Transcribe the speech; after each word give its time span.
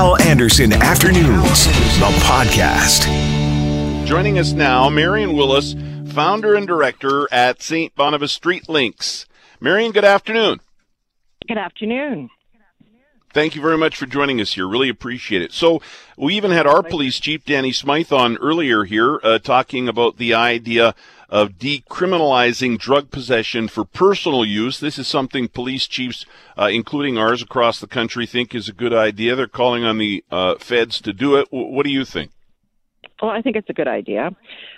Hal 0.00 0.18
Anderson 0.22 0.72
Afternoons, 0.72 1.66
the 1.66 2.10
podcast. 2.24 3.04
Joining 4.06 4.38
us 4.38 4.52
now, 4.52 4.88
Marion 4.88 5.34
Willis, 5.34 5.74
founder 6.14 6.54
and 6.54 6.66
director 6.66 7.28
at 7.30 7.60
St. 7.60 7.94
Boniface 7.94 8.32
Street 8.32 8.66
Links. 8.66 9.26
Marion, 9.60 9.92
good 9.92 10.06
afternoon. 10.06 10.60
Good 11.46 11.58
afternoon. 11.58 12.30
Thank 13.32 13.54
you 13.54 13.62
very 13.62 13.78
much 13.78 13.96
for 13.96 14.06
joining 14.06 14.40
us 14.40 14.54
here. 14.54 14.66
Really 14.66 14.88
appreciate 14.88 15.40
it. 15.42 15.52
So, 15.52 15.80
we 16.16 16.34
even 16.34 16.50
had 16.50 16.66
our 16.66 16.82
police 16.82 17.20
chief, 17.20 17.44
Danny 17.44 17.72
Smyth, 17.72 18.12
on 18.12 18.36
earlier 18.38 18.84
here 18.84 19.20
uh, 19.22 19.38
talking 19.38 19.88
about 19.88 20.16
the 20.16 20.34
idea 20.34 20.94
of 21.28 21.52
decriminalizing 21.52 22.76
drug 22.76 23.10
possession 23.10 23.68
for 23.68 23.84
personal 23.84 24.44
use. 24.44 24.80
This 24.80 24.98
is 24.98 25.06
something 25.06 25.46
police 25.46 25.86
chiefs, 25.86 26.26
uh, 26.58 26.70
including 26.72 27.16
ours 27.16 27.40
across 27.40 27.78
the 27.78 27.86
country, 27.86 28.26
think 28.26 28.54
is 28.54 28.68
a 28.68 28.72
good 28.72 28.92
idea. 28.92 29.36
They're 29.36 29.46
calling 29.46 29.84
on 29.84 29.98
the 29.98 30.24
uh, 30.30 30.56
feds 30.56 31.00
to 31.02 31.12
do 31.12 31.36
it. 31.36 31.48
W- 31.52 31.72
what 31.72 31.86
do 31.86 31.92
you 31.92 32.04
think? 32.04 32.32
Well, 33.22 33.30
I 33.30 33.42
think 33.42 33.54
it's 33.54 33.70
a 33.70 33.74
good 33.74 33.88
idea. 33.88 34.34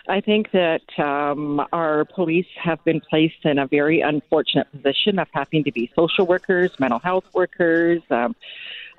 I 0.09 0.21
think 0.21 0.51
that 0.51 0.83
um, 0.99 1.65
our 1.73 2.05
police 2.05 2.47
have 2.61 2.83
been 2.85 3.01
placed 3.01 3.45
in 3.45 3.59
a 3.59 3.67
very 3.67 4.01
unfortunate 4.01 4.67
position 4.73 5.19
of 5.19 5.29
having 5.33 5.63
to 5.65 5.73
be 5.73 5.93
social 5.95 6.27
workers, 6.27 6.73
mental 6.81 6.99
health 6.99 7.25
workers. 7.35 8.03
Um, 8.11 8.35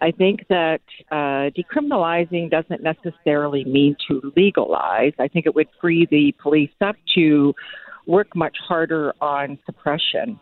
I 0.02 0.12
think 0.12 0.48
that 0.50 0.82
uh, 1.12 1.52
decriminalizing 1.58 2.50
doesn't 2.50 2.84
necessarily 2.84 3.66
mean 3.66 3.96
to 4.08 4.34
legalize. 4.36 5.14
I 5.20 5.28
think 5.28 5.46
it 5.46 5.56
would 5.56 5.68
free 5.80 6.06
the 6.06 6.34
police 6.42 6.72
up 6.82 6.96
to 7.16 7.54
work 8.06 8.36
much 8.36 8.58
harder 8.66 9.14
on 9.22 9.60
suppression. 9.66 10.40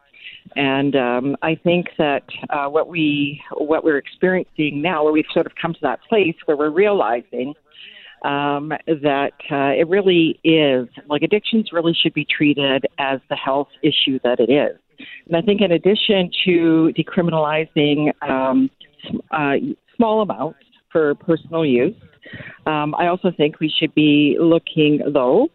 And 0.55 0.95
um, 0.95 1.37
I 1.41 1.55
think 1.55 1.89
that 1.97 2.23
uh, 2.49 2.67
what 2.67 2.87
we 2.87 3.41
what 3.57 3.83
we're 3.83 3.97
experiencing 3.97 4.81
now, 4.81 5.03
where 5.03 5.13
we've 5.13 5.25
sort 5.31 5.45
of 5.45 5.53
come 5.55 5.73
to 5.73 5.79
that 5.81 5.99
place 6.09 6.35
where 6.45 6.57
we're 6.57 6.69
realizing 6.69 7.53
um, 8.23 8.69
that 8.87 9.33
uh, 9.51 9.73
it 9.79 9.87
really 9.87 10.39
is 10.43 10.87
like 11.07 11.23
addictions 11.23 11.69
really 11.71 11.93
should 11.93 12.13
be 12.13 12.25
treated 12.25 12.85
as 12.99 13.19
the 13.29 13.35
health 13.35 13.69
issue 13.81 14.19
that 14.23 14.39
it 14.39 14.51
is. 14.51 14.77
And 15.27 15.35
I 15.35 15.41
think 15.41 15.61
in 15.61 15.71
addition 15.71 16.29
to 16.45 16.93
decriminalizing 16.97 18.11
um, 18.21 18.69
uh, 19.31 19.53
small 19.95 20.21
amounts 20.21 20.59
for 20.91 21.15
personal 21.15 21.65
use, 21.65 21.95
um, 22.67 22.93
I 22.95 23.07
also 23.07 23.31
think 23.35 23.59
we 23.59 23.73
should 23.79 23.95
be 23.95 24.37
looking 24.39 25.01
though. 25.13 25.47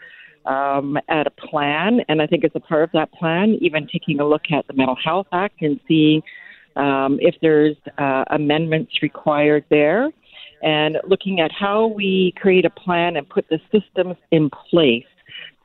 Um, 0.45 0.97
at 1.09 1.27
a 1.27 1.31
plan, 1.31 2.03
and 2.09 2.23
I 2.23 2.29
think 2.29 2.45
as 2.45 2.53
a 2.55 2.61
part 2.61 2.85
of 2.85 2.91
that 2.93 3.11
plan, 3.11 3.59
even 3.61 3.89
taking 3.89 4.21
a 4.21 4.25
look 4.25 4.43
at 4.53 4.65
the 4.69 4.75
Mental 4.75 4.95
Health 4.95 5.27
Act 5.33 5.61
and 5.61 5.81
seeing 5.89 6.23
um, 6.77 7.19
if 7.21 7.35
there's 7.43 7.75
uh, 7.99 8.23
amendments 8.31 8.93
required 9.03 9.65
there 9.71 10.13
and 10.67 10.99
looking 11.07 11.41
at 11.41 11.53
how 11.53 11.87
we 11.87 12.35
create 12.37 12.65
a 12.65 12.71
plan 12.71 13.17
and 13.17 13.29
put 13.29 13.47
the 13.49 13.61
systems 13.71 14.17
in 14.33 14.51
place 14.51 15.07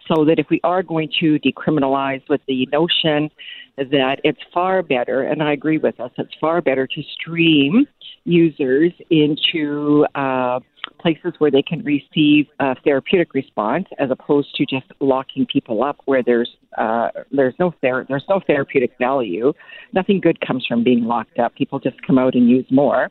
so 0.08 0.23
that 0.25 0.38
if 0.38 0.45
we 0.49 0.61
are 0.63 0.83
going 0.83 1.11
to 1.19 1.39
decriminalize 1.39 2.21
with 2.30 2.41
the 2.47 2.67
notion 2.71 3.30
that 3.77 4.17
it's 4.23 4.39
far 4.53 4.83
better, 4.83 5.23
and 5.23 5.41
I 5.41 5.53
agree 5.53 5.80
with 5.80 5.99
us, 5.99 6.11
it's 6.17 6.33
far 6.39 6.61
better 6.61 6.85
to 6.85 7.03
stream 7.19 7.88
users 8.25 8.91
into 9.09 10.05
uh, 10.13 10.59
places 10.99 11.33
where 11.39 11.49
they 11.49 11.63
can 11.63 11.83
receive 11.83 12.45
a 12.59 12.75
therapeutic 12.83 13.33
response 13.33 13.86
as 13.97 14.11
opposed 14.11 14.53
to 14.55 14.65
just 14.67 14.86
locking 14.99 15.47
people 15.47 15.83
up 15.83 15.97
where 16.05 16.21
there's 16.21 16.49
uh, 16.77 17.08
there's 17.31 17.55
no 17.59 17.73
ther- 17.81 18.05
there's 18.08 18.25
no 18.30 18.39
therapeutic 18.45 18.91
value. 18.99 19.52
Nothing 19.93 20.19
good 20.19 20.39
comes 20.45 20.63
from 20.67 20.83
being 20.83 21.05
locked 21.05 21.39
up. 21.39 21.55
People 21.55 21.80
just 21.80 21.99
come 22.05 22.19
out 22.19 22.36
and 22.36 22.47
use 22.47 22.65
more. 22.69 23.09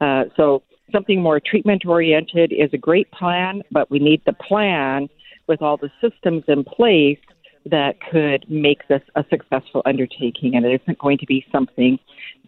Uh, 0.00 0.24
so 0.36 0.62
something 0.92 1.22
more 1.22 1.40
treatment 1.40 1.84
oriented 1.86 2.52
is 2.52 2.70
a 2.72 2.78
great 2.78 3.10
plan, 3.10 3.62
but 3.70 3.90
we 3.90 3.98
need 3.98 4.22
the 4.26 4.32
plan 4.32 5.08
with 5.46 5.62
all 5.62 5.76
the 5.76 5.90
systems 6.00 6.44
in 6.48 6.64
place 6.64 7.18
that 7.66 7.94
could 8.10 8.44
make 8.48 8.86
this 8.88 9.00
a 9.14 9.24
successful 9.30 9.82
undertaking. 9.86 10.54
And 10.54 10.66
it 10.66 10.82
isn't 10.82 10.98
going 10.98 11.18
to 11.18 11.26
be 11.26 11.44
something 11.50 11.98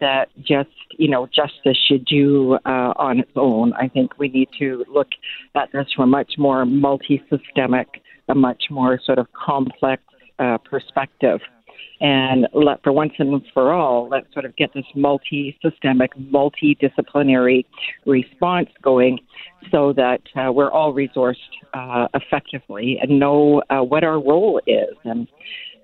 that 0.00 0.28
just, 0.38 0.69
you 0.99 1.09
know, 1.09 1.27
justice 1.27 1.78
should 1.88 2.05
do 2.05 2.59
uh, 2.66 2.93
on 2.97 3.21
its 3.21 3.31
own. 3.34 3.72
I 3.75 3.88
think 3.88 4.19
we 4.19 4.28
need 4.28 4.49
to 4.59 4.84
look 4.93 5.09
at 5.55 5.71
this 5.72 5.87
from 5.94 6.05
a 6.05 6.06
much 6.06 6.34
more 6.37 6.66
multi 6.66 7.22
systemic, 7.31 7.88
a 8.28 8.34
much 8.34 8.65
more 8.71 9.00
sort 9.05 9.19
of 9.19 9.27
complex 9.32 10.03
uh, 10.38 10.59
perspective 10.59 11.41
and 12.00 12.47
let 12.53 12.82
for 12.82 12.92
once 12.92 13.12
and 13.19 13.42
for 13.54 13.72
all 13.72 14.09
let's 14.10 14.32
sort 14.32 14.44
of 14.44 14.54
get 14.56 14.72
this 14.75 14.84
multi-systemic 14.94 16.14
multidisciplinary 16.16 17.64
response 18.04 18.69
going 18.82 19.19
so 19.70 19.92
that 19.92 20.20
uh, 20.37 20.53
we're 20.53 20.70
all 20.70 20.92
resourced 20.92 21.37
uh, 21.75 22.06
effectively 22.14 22.98
and 23.00 23.19
know 23.19 23.62
uh, 23.70 23.81
what 23.81 24.04
our 24.04 24.20
role 24.20 24.60
is. 24.66 24.94
And 25.04 25.26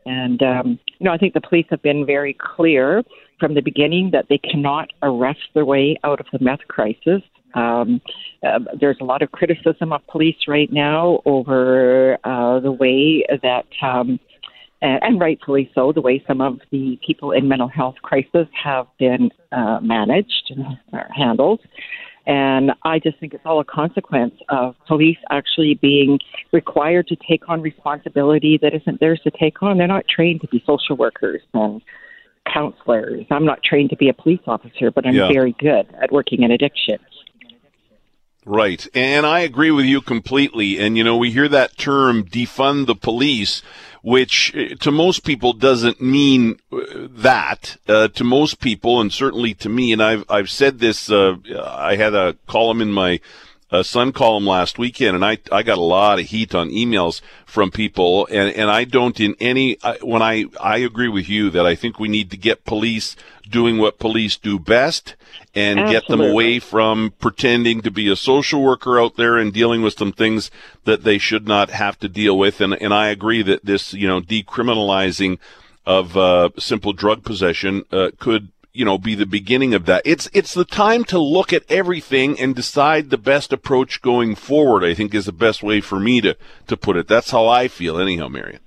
and 0.04 0.42
um, 0.42 0.78
you 0.98 1.04
know 1.04 1.12
I 1.12 1.18
think 1.18 1.34
the 1.34 1.40
police 1.40 1.66
have 1.70 1.82
been 1.82 2.04
very 2.04 2.36
clear 2.38 3.02
from 3.38 3.54
the 3.54 3.62
beginning 3.62 4.10
that 4.12 4.26
they 4.28 4.38
cannot 4.38 4.90
arrest 5.02 5.40
their 5.54 5.64
way 5.64 5.96
out 6.04 6.20
of 6.20 6.26
the 6.32 6.38
meth 6.40 6.66
crisis. 6.68 7.22
Um, 7.54 8.00
uh, 8.42 8.60
there's 8.80 8.96
a 9.00 9.04
lot 9.04 9.20
of 9.20 9.30
criticism 9.32 9.92
of 9.92 10.06
police 10.06 10.36
right 10.48 10.72
now 10.72 11.20
over 11.26 12.18
uh, 12.24 12.60
the 12.60 12.72
way 12.72 13.24
that 13.42 13.66
um, 13.82 14.18
and 14.82 15.20
rightfully 15.20 15.70
so, 15.74 15.92
the 15.92 16.00
way 16.00 16.22
some 16.26 16.40
of 16.40 16.60
the 16.70 16.98
people 17.06 17.30
in 17.30 17.48
mental 17.48 17.68
health 17.68 17.96
crisis 18.02 18.48
have 18.52 18.86
been 18.98 19.30
uh, 19.52 19.78
managed 19.80 20.50
and 20.50 20.64
handled. 21.16 21.60
And 22.26 22.72
I 22.84 22.98
just 22.98 23.18
think 23.18 23.34
it's 23.34 23.44
all 23.44 23.60
a 23.60 23.64
consequence 23.64 24.34
of 24.48 24.76
police 24.86 25.18
actually 25.30 25.74
being 25.74 26.20
required 26.52 27.08
to 27.08 27.16
take 27.28 27.48
on 27.48 27.60
responsibility 27.60 28.58
that 28.62 28.74
isn't 28.74 29.00
theirs 29.00 29.20
to 29.24 29.30
take 29.30 29.62
on. 29.62 29.78
They're 29.78 29.88
not 29.88 30.06
trained 30.08 30.40
to 30.42 30.48
be 30.48 30.62
social 30.66 30.96
workers 30.96 31.42
and 31.52 31.82
counselors. 32.52 33.26
I'm 33.30 33.44
not 33.44 33.62
trained 33.62 33.90
to 33.90 33.96
be 33.96 34.08
a 34.08 34.14
police 34.14 34.40
officer, 34.46 34.90
but 34.90 35.06
I'm 35.06 35.14
yeah. 35.14 35.28
very 35.32 35.54
good 35.58 35.86
at 36.00 36.12
working 36.12 36.42
in 36.42 36.50
addiction. 36.50 36.98
Right. 38.44 38.86
And 38.92 39.24
I 39.24 39.40
agree 39.40 39.70
with 39.70 39.84
you 39.84 40.00
completely. 40.00 40.78
And, 40.78 40.98
you 40.98 41.04
know, 41.04 41.16
we 41.16 41.30
hear 41.30 41.48
that 41.48 41.76
term 41.76 42.24
defund 42.24 42.86
the 42.86 42.96
police 42.96 43.62
which 44.02 44.54
uh, 44.54 44.74
to 44.80 44.90
most 44.90 45.24
people 45.24 45.52
doesn't 45.52 46.00
mean 46.00 46.58
uh, 46.72 46.78
that. 47.08 47.76
Uh, 47.88 48.08
to 48.08 48.24
most 48.24 48.60
people, 48.60 49.00
and 49.00 49.12
certainly 49.12 49.54
to 49.54 49.68
me, 49.68 49.92
and 49.92 50.02
I've 50.02 50.24
I've 50.28 50.50
said 50.50 50.80
this. 50.80 51.10
Uh, 51.10 51.36
I 51.64 51.96
had 51.96 52.14
a 52.14 52.36
column 52.46 52.82
in 52.82 52.92
my 52.92 53.20
uh, 53.70 53.82
Sun 53.82 54.12
column 54.12 54.46
last 54.46 54.78
weekend, 54.78 55.14
and 55.14 55.24
I 55.24 55.38
I 55.50 55.62
got 55.62 55.78
a 55.78 55.82
lot 55.82 56.18
of 56.18 56.26
heat 56.26 56.54
on 56.54 56.68
emails 56.70 57.20
from 57.46 57.70
people, 57.70 58.26
and 58.30 58.54
and 58.54 58.70
I 58.70 58.84
don't 58.84 59.18
in 59.18 59.36
any 59.40 59.78
I, 59.82 59.96
when 60.02 60.20
I 60.20 60.46
I 60.60 60.78
agree 60.78 61.08
with 61.08 61.28
you 61.28 61.50
that 61.50 61.64
I 61.64 61.74
think 61.74 61.98
we 61.98 62.08
need 62.08 62.30
to 62.32 62.36
get 62.36 62.64
police 62.64 63.16
doing 63.52 63.78
what 63.78 64.00
police 64.00 64.36
do 64.36 64.58
best 64.58 65.14
and 65.54 65.78
Absolutely. 65.78 65.92
get 65.92 66.08
them 66.08 66.20
away 66.20 66.58
from 66.58 67.12
pretending 67.20 67.82
to 67.82 67.90
be 67.90 68.10
a 68.10 68.16
social 68.16 68.62
worker 68.62 68.98
out 68.98 69.16
there 69.16 69.36
and 69.36 69.52
dealing 69.52 69.82
with 69.82 69.96
some 69.96 70.12
things 70.12 70.50
that 70.84 71.04
they 71.04 71.18
should 71.18 71.46
not 71.46 71.70
have 71.70 71.98
to 72.00 72.08
deal 72.08 72.36
with. 72.36 72.60
And, 72.60 72.74
and 72.74 72.92
I 72.92 73.08
agree 73.08 73.42
that 73.42 73.64
this, 73.64 73.92
you 73.92 74.08
know, 74.08 74.20
decriminalizing 74.20 75.38
of 75.86 76.16
uh, 76.16 76.50
simple 76.58 76.92
drug 76.92 77.24
possession 77.24 77.84
uh, 77.92 78.10
could 78.18 78.48
you 78.72 78.84
know 78.84 78.96
be 78.96 79.14
the 79.14 79.26
beginning 79.26 79.74
of 79.74 79.86
that 79.86 80.00
it's 80.04 80.30
it's 80.32 80.54
the 80.54 80.64
time 80.64 81.04
to 81.04 81.18
look 81.18 81.52
at 81.52 81.62
everything 81.68 82.38
and 82.40 82.54
decide 82.54 83.10
the 83.10 83.18
best 83.18 83.52
approach 83.52 84.00
going 84.00 84.34
forward 84.34 84.84
i 84.84 84.94
think 84.94 85.14
is 85.14 85.26
the 85.26 85.32
best 85.32 85.62
way 85.62 85.80
for 85.80 86.00
me 86.00 86.20
to 86.20 86.36
to 86.66 86.76
put 86.76 86.96
it 86.96 87.06
that's 87.06 87.30
how 87.30 87.46
i 87.46 87.68
feel 87.68 87.98
anyhow 87.98 88.28
marion 88.28 88.60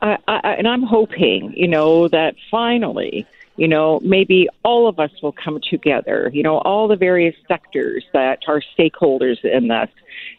I, 0.00 0.18
I, 0.28 0.38
and 0.58 0.68
i'm 0.68 0.82
hoping 0.82 1.54
you 1.56 1.66
know 1.66 2.06
that 2.08 2.34
finally 2.50 3.26
you 3.56 3.68
know, 3.68 4.00
maybe 4.02 4.48
all 4.64 4.88
of 4.88 4.98
us 4.98 5.10
will 5.22 5.32
come 5.32 5.60
together, 5.68 6.30
you 6.32 6.42
know, 6.42 6.58
all 6.58 6.88
the 6.88 6.96
various 6.96 7.34
sectors 7.46 8.04
that 8.12 8.40
are 8.48 8.62
stakeholders 8.78 9.44
in 9.44 9.68
this, 9.68 9.88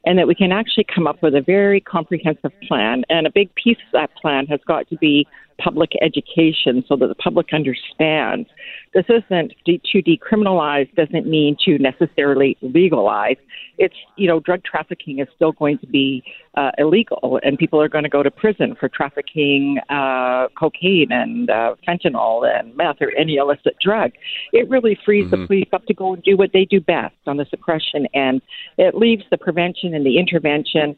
and 0.06 0.18
that 0.18 0.28
we 0.28 0.36
can 0.36 0.52
actually 0.52 0.86
come 0.86 1.06
up 1.06 1.22
with 1.22 1.36
a 1.36 1.42
very 1.42 1.80
comprehensive 1.80 2.52
plan. 2.68 3.04
And 3.10 3.28
a 3.28 3.32
big 3.32 3.54
piece 3.56 3.78
of 3.78 3.92
that 3.94 4.16
plan 4.16 4.48
has 4.48 4.60
got 4.68 4.90
to 4.90 4.98
be 4.98 5.28
public 5.58 5.92
education 6.02 6.84
so 6.88 6.96
that 6.96 7.08
the 7.08 7.16
public 7.16 7.48
understands 7.54 8.48
this 8.94 9.06
isn't 9.10 9.54
to 9.66 10.02
decriminalize 10.04 10.94
doesn't 10.96 11.26
mean 11.26 11.58
to 11.66 11.78
necessarily 11.80 12.58
legalize. 12.62 13.38
It's 13.78 13.96
you 14.18 14.28
know 14.28 14.40
drug 14.40 14.64
trafficking 14.64 15.20
is 15.20 15.28
still 15.36 15.52
going 15.52 15.80
to 15.80 15.88
be 15.88 16.24
uh, 16.56 16.72
illegal, 16.78 17.40
and 17.44 17.58
people 17.58 17.82
are 17.82 17.90
going 17.90 18.04
to 18.04 18.10
go 18.10 18.22
to 18.22 18.30
prison 18.30 18.76
for 18.80 18.88
trafficking 18.88 19.80
uh, 19.90 20.48
cocaine 20.58 21.12
and 21.12 21.50
uh, 21.50 21.76
fentanyl 21.88 22.48
and 22.48 22.76
meth 22.78 22.98
or 23.02 23.12
any 23.18 23.36
illicit 23.38 23.76
drug. 23.84 24.12
It 24.52 24.70
really 24.70 24.98
frees 25.04 25.26
mm-hmm. 25.26 25.42
the 25.42 25.48
police 25.48 25.70
up 25.74 25.86
to 25.88 25.94
go 25.94 26.14
and 26.14 26.24
do 26.24 26.38
what 26.38 26.52
they 26.54 26.66
do 26.66 26.80
best 26.80 27.16
on 27.26 27.38
the 27.38 27.46
suppression 27.50 28.08
end. 28.14 28.42
It 28.78 28.94
leaves 28.94 29.24
the 29.32 29.38
prevention 29.38 29.96
and 29.96 30.06
the 30.06 30.20
intervention 30.20 30.96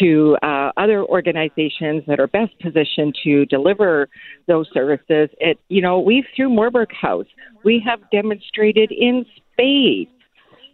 to 0.00 0.36
uh, 0.42 0.70
other 0.76 1.04
organizations 1.04 2.02
that 2.06 2.18
are 2.18 2.26
best 2.26 2.52
positioned 2.60 3.14
to 3.24 3.46
deliver 3.46 4.08
those 4.48 4.66
services. 4.74 5.28
It, 5.38 5.58
you 5.68 5.80
know, 5.80 6.00
we've 6.00 6.24
through 6.34 6.50
Morberg 6.50 6.92
House, 6.92 7.26
we 7.64 7.82
have 7.86 8.00
demonstrated 8.10 8.90
in 8.90 9.24
spades 9.52 10.10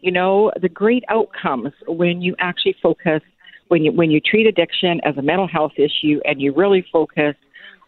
you 0.00 0.12
know, 0.12 0.50
the 0.60 0.68
great 0.68 1.04
outcomes 1.08 1.72
when 1.86 2.22
you 2.22 2.34
actually 2.38 2.76
focus 2.82 3.22
when 3.68 3.84
you 3.84 3.92
when 3.92 4.10
you 4.10 4.20
treat 4.20 4.46
addiction 4.46 5.00
as 5.04 5.16
a 5.16 5.22
mental 5.22 5.46
health 5.46 5.72
issue 5.76 6.20
and 6.24 6.40
you 6.40 6.52
really 6.54 6.84
focus 6.92 7.34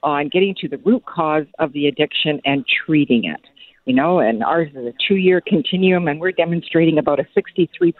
on 0.02 0.28
getting 0.28 0.54
to 0.60 0.68
the 0.68 0.78
root 0.78 1.04
cause 1.06 1.46
of 1.58 1.72
the 1.72 1.86
addiction 1.86 2.40
and 2.44 2.64
treating 2.66 3.24
it. 3.24 3.40
You 3.84 3.94
know, 3.94 4.20
and 4.20 4.44
ours 4.44 4.68
is 4.70 4.86
a 4.86 4.92
two 5.08 5.16
year 5.16 5.40
continuum, 5.44 6.06
and 6.06 6.20
we're 6.20 6.32
demonstrating 6.32 6.98
about 6.98 7.18
a 7.18 7.24
63% 7.36 7.92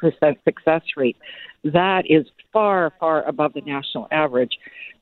success 0.45 0.83
rate. 0.97 1.17
That 1.65 2.05
is 2.09 2.27
far, 2.53 2.93
far 3.01 3.27
above 3.27 3.55
the 3.55 3.63
national 3.63 4.07
average. 4.13 4.53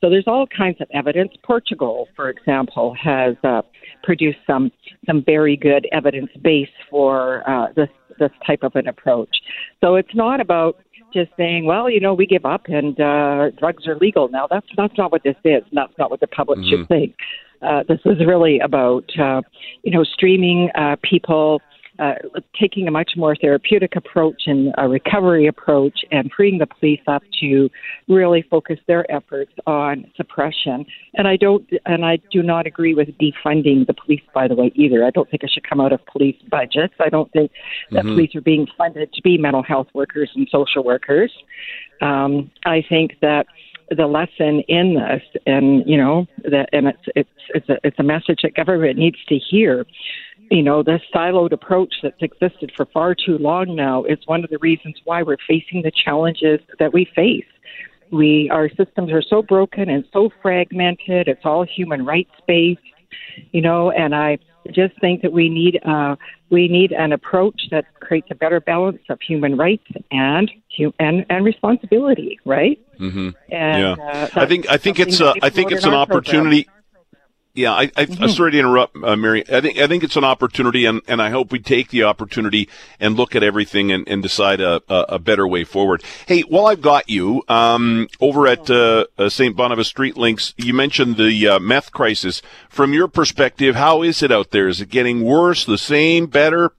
So 0.01 0.09
there's 0.09 0.25
all 0.27 0.47
kinds 0.47 0.81
of 0.81 0.89
evidence. 0.95 1.33
Portugal, 1.45 2.09
for 2.17 2.31
example, 2.31 2.95
has 3.03 3.37
uh, 3.45 3.63
produced 4.03 4.39
some 4.47 4.73
some 5.07 5.23
very 5.25 5.57
good 5.57 5.87
evidence 5.93 6.31
base 6.43 6.69
for 6.89 7.49
uh, 7.49 7.73
this 7.77 7.89
this 8.19 8.31
type 8.47 8.63
of 8.63 8.73
an 8.75 8.89
approach. 8.89 9.37
So 9.83 9.97
it's 9.97 10.15
not 10.15 10.41
about 10.41 10.77
just 11.13 11.31
saying, 11.37 11.65
well, 11.65 11.91
you 11.91 12.01
know, 12.01 12.15
we 12.15 12.27
give 12.27 12.45
up 12.45 12.63
and 12.67 12.99
uh, 13.01 13.51
drugs 13.59 13.87
are 13.87 13.97
legal 13.97 14.29
now. 14.29 14.47
That's 14.49 14.67
that's 14.77 14.97
not 14.97 15.13
what 15.13 15.23
this 15.23 15.37
is. 15.45 15.63
And 15.69 15.75
that's 15.75 15.93
not 15.99 16.11
what 16.11 16.21
the 16.21 16.27
public 16.29 16.61
mm-hmm. 16.61 16.81
should 16.81 16.89
think. 16.89 17.17
Uh, 17.63 17.83
this 17.89 18.01
is 18.05 18.19
really 18.27 18.59
about, 18.61 19.05
uh, 19.19 19.43
you 19.83 19.93
know, 19.93 20.05
streaming 20.05 20.71
uh, 20.75 20.97
people 21.03 21.61
uh, 22.01 22.15
taking 22.59 22.89
a 22.89 22.91
much 22.91 23.13
more 23.15 23.37
therapeutic 23.37 23.95
approach 23.95 24.45
and 24.47 24.73
a 24.79 24.89
recovery 24.89 25.47
approach 25.47 26.01
and 26.11 26.31
freeing 26.35 26.59
the 26.59 26.67
police 26.67 27.01
up 27.07 27.23
to 27.39 27.69
really 28.09 28.43
focus 28.51 28.79
their 28.87 29.11
efforts 29.13 29.53
on 29.67 30.11
suppression. 30.17 30.87
And 31.15 31.29
I 31.29 31.37
don't, 31.37 31.69
and 31.85 32.07
I 32.07 32.19
do 32.33 32.43
not 32.43 32.67
agree 32.67 32.95
with 32.95 33.09
defunding 33.19 33.87
the 33.87 33.93
police, 33.93 34.23
by 34.33 34.49
the 34.49 34.55
way, 34.55 34.73
either. 34.75 35.05
I 35.05 35.11
don't 35.11 35.31
think 35.31 35.43
it 35.43 35.51
should 35.53 35.69
come 35.69 35.81
out 35.81 35.93
of 35.93 36.01
police 36.07 36.37
budgets. 36.51 36.95
I 37.01 37.11
don't 37.11 37.31
think 37.33 37.51
that 37.91 38.05
mm-hmm. 38.05 38.15
police 38.15 38.35
are 38.35 38.41
being 38.41 38.67
funded 38.79 39.13
to 39.13 39.21
be 39.23 39.37
mental 39.37 39.63
health 39.63 39.89
workers 39.93 40.31
and 40.35 40.49
social 40.51 40.83
workers. 40.83 41.31
Um, 42.01 42.51
I 42.65 42.83
think 42.89 43.17
that 43.21 43.45
the 43.91 44.07
lesson 44.07 44.63
in 44.69 44.95
this, 44.95 45.23
and 45.47 45.83
you 45.87 45.97
know, 45.97 46.27
that, 46.45 46.69
and 46.73 46.89
it's 46.89 47.05
it's 47.17 47.31
it's 47.55 47.69
a 47.69 47.77
it's 47.85 47.99
a 47.99 48.05
message 48.05 48.41
that 48.43 48.55
government 48.55 48.99
needs 48.99 49.19
to 49.29 49.37
hear 49.37 49.85
you 50.51 50.65
know, 50.65 50.83
this 50.83 51.01
siloed 51.15 51.53
approach 51.53 51.95
that's 52.03 52.21
existed 52.21 52.73
for 52.77 52.85
far 52.87 53.15
too 53.15 53.39
long 53.39 53.77
now 53.77 54.03
is 54.05 54.19
one 54.27 54.43
of 54.43 54.51
the 54.51 54.59
reasons 54.59 54.97
why 55.05 55.23
we're 55.23 55.37
facing 55.49 55.83
the 55.83 55.93
challenges 55.93 56.59
that 56.81 56.93
we 56.93 57.09
face. 57.15 57.45
We 58.11 58.51
our 58.51 58.69
systems 58.69 59.13
are 59.13 59.23
so 59.23 59.43
broken 59.43 59.89
and 59.89 60.05
so 60.13 60.31
fragmented. 60.43 61.29
It's 61.29 61.45
all 61.45 61.65
human 61.65 62.05
rights 62.05 62.33
based, 62.49 62.81
you 63.53 63.63
know, 63.63 63.93
and 63.93 64.13
I 64.13 64.39
just 64.69 64.99
think 65.01 65.23
that 65.23 65.33
we 65.33 65.49
need 65.49 65.81
uh, 65.85 66.17
we 66.51 66.69
need 66.69 66.93
an 66.93 67.13
approach 67.13 67.69
that 67.71 67.85
creates 68.01 68.29
a 68.31 68.35
better 68.35 68.61
balance 68.61 69.03
of 69.09 69.21
human 69.21 69.57
rights 69.57 69.87
and 70.11 70.51
and 70.99 71.27
and 71.29 71.45
responsibility, 71.45 72.39
right? 72.45 72.79
Mm-hmm. 72.99 73.31
And, 73.51 73.97
yeah, 73.99 74.05
uh, 74.05 74.29
I 74.35 74.47
think 74.47 74.69
I 74.69 74.77
think 74.77 74.99
it's 74.99 75.21
a, 75.21 75.35
I 75.43 75.51
think 75.51 75.73
it's 75.73 75.85
an 75.85 75.95
opportunity. 75.95 76.65
Program 76.65 76.80
yeah, 77.53 77.73
I, 77.73 77.83
I, 77.97 78.07
mm-hmm. 78.07 78.29
sorry 78.29 78.53
to 78.53 78.59
interrupt, 78.59 78.97
uh, 79.03 79.17
Mary. 79.17 79.43
I 79.51 79.61
think 79.61 79.79
I 79.79 79.89
think 79.89 80.05
it's 80.05 80.17
an 80.17 80.23
opportunity, 80.25 80.85
and, 80.85 81.03
and 81.09 81.21
I 81.21 81.31
hope 81.31 81.51
we 81.51 81.59
take 81.59 81.89
the 81.89 82.05
opportunity 82.05 82.69
and 83.01 83.17
look 83.17 83.35
at 83.35 83.43
everything 83.43 83.91
and, 83.91 84.07
and 84.09 84.23
decide 84.23 84.61
a, 84.61 84.81
a, 84.89 85.15
a 85.15 85.19
better 85.19 85.49
way 85.49 85.65
forward. 85.65 86.05
Hey, 86.27 86.43
while 86.43 86.67
I've 86.67 86.81
got 86.81 87.11
you, 87.11 87.43
um, 87.49 88.09
over 88.21 88.47
at 88.47 88.71
uh, 88.71 89.07
uh, 89.19 89.29
St. 89.29 89.57
Boniface 89.57 89.89
Street 89.89 90.17
Links, 90.17 90.55
you 90.57 90.73
mentioned 90.73 91.17
the 91.17 91.49
uh, 91.49 91.59
meth 91.59 91.91
crisis. 91.91 92.41
From 92.69 92.93
your 92.93 93.09
perspective, 93.09 93.75
how 93.75 94.03
is 94.03 94.23
it 94.23 94.31
out 94.31 94.53
there? 94.53 94.69
Is 94.69 94.81
it 94.81 94.89
getting 94.89 95.23
worse, 95.25 95.65
the 95.65 95.79
same, 95.79 96.27
better? 96.27 96.73